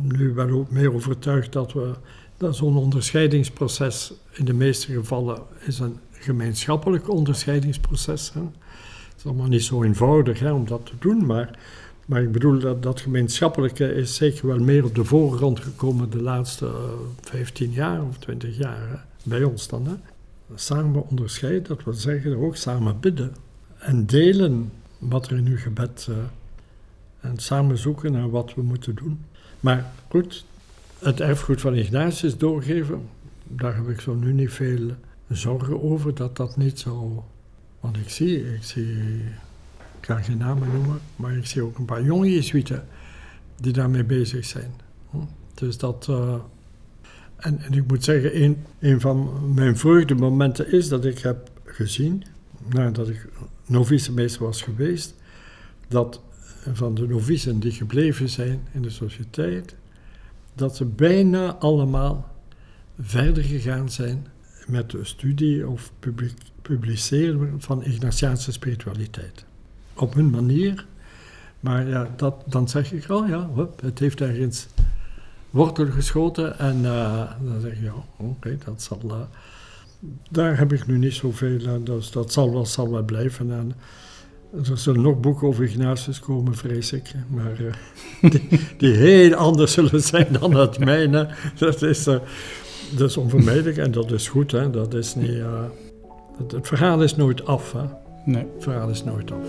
[0.01, 1.93] nu wel meer overtuigd dat we
[2.37, 8.33] dat zo'n onderscheidingsproces in de meeste gevallen is een gemeenschappelijk onderscheidingsproces.
[8.33, 8.39] Hè.
[8.39, 11.59] Het is allemaal niet zo eenvoudig hè, om dat te doen, maar,
[12.05, 16.21] maar ik bedoel dat dat gemeenschappelijke is zeker wel meer op de voorgrond gekomen de
[16.21, 16.71] laatste
[17.21, 19.87] 15 eh, jaar of 20 jaar, bij ons dan.
[19.87, 19.93] Hè.
[20.53, 23.35] Samen onderscheiden, dat wil zeggen ook samen bidden
[23.77, 26.17] en delen wat er in uw gebed uh,
[27.19, 29.25] en samen zoeken naar wat we moeten doen.
[29.59, 30.45] Maar goed,
[30.99, 33.09] het erfgoed van Ignatius doorgeven,
[33.43, 34.89] daar heb ik zo nu niet veel
[35.29, 37.25] zorgen over dat dat niet zo.
[37.79, 38.97] Want ik zie, ik zie,
[39.99, 42.87] ik ga geen namen noemen, maar ik zie ook een paar jonge Jesuiten
[43.55, 44.71] die daarmee bezig zijn.
[45.09, 45.17] Hm?
[45.53, 46.07] Dus dat.
[46.09, 46.35] Uh,
[47.35, 52.23] en, en, ik moet zeggen, een, van mijn vreugdemomenten is dat ik heb gezien,
[52.73, 53.27] nadat ik
[53.65, 55.15] novicemeester was geweest,
[55.87, 56.21] dat
[56.73, 59.75] van de novicen die gebleven zijn in de sociëteit,
[60.55, 62.35] dat ze bijna allemaal
[62.99, 64.27] verder gegaan zijn
[64.67, 65.91] met de studie of
[66.61, 69.45] publiceren van Ignatiaanse spiritualiteit.
[69.93, 70.85] Op hun manier,
[71.59, 73.49] maar ja, dat, dan zeg ik, oh ja,
[73.81, 74.67] het heeft ergens
[75.55, 78.99] wortel geschoten en uh, dan zeg je, ja, oké, dat zal...
[79.05, 79.13] Uh,
[80.29, 83.51] daar heb ik nu niet zoveel, uh, dus dat zal wel, zal wel blijven.
[83.51, 83.73] En,
[84.69, 87.13] er zullen nog boeken over Ignatius komen, vrees ik.
[87.27, 87.73] Maar uh,
[88.31, 91.29] die, die, heel anders zullen zijn dan het mijne.
[91.57, 92.17] Dat is, uh,
[92.97, 94.51] dat is onvermijdelijk en dat is goed.
[94.51, 94.69] Hè.
[94.69, 95.63] Dat is niet, uh,
[96.37, 97.71] het, het, verhaal is nooit af.
[97.71, 97.83] Hè.
[98.25, 98.45] Nee.
[98.53, 99.47] Het verhaal is nooit af.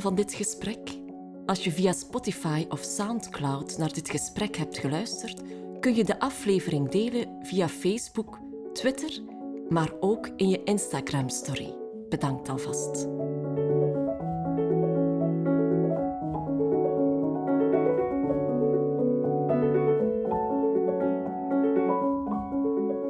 [0.00, 0.98] Van dit gesprek?
[1.46, 5.42] Als je via Spotify of SoundCloud naar dit gesprek hebt geluisterd,
[5.80, 8.38] kun je de aflevering delen via Facebook,
[8.72, 9.22] Twitter,
[9.68, 11.74] maar ook in je Instagram-story.
[12.08, 13.06] Bedankt alvast.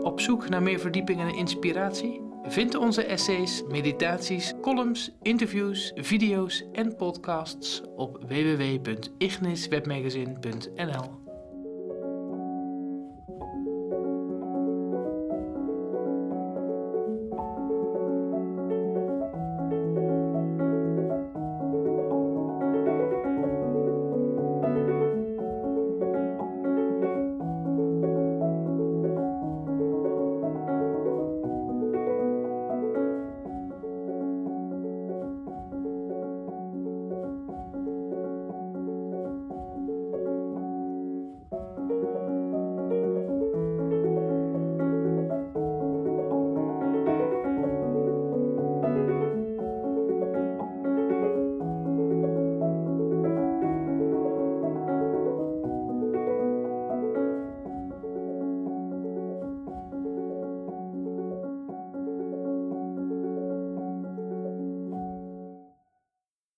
[0.03, 2.26] Op zoek naar meer verdieping en inspiratie?
[2.49, 11.26] Vind onze essays, meditaties, columns, interviews, video's en podcasts op www.igniswebmagazine.nl.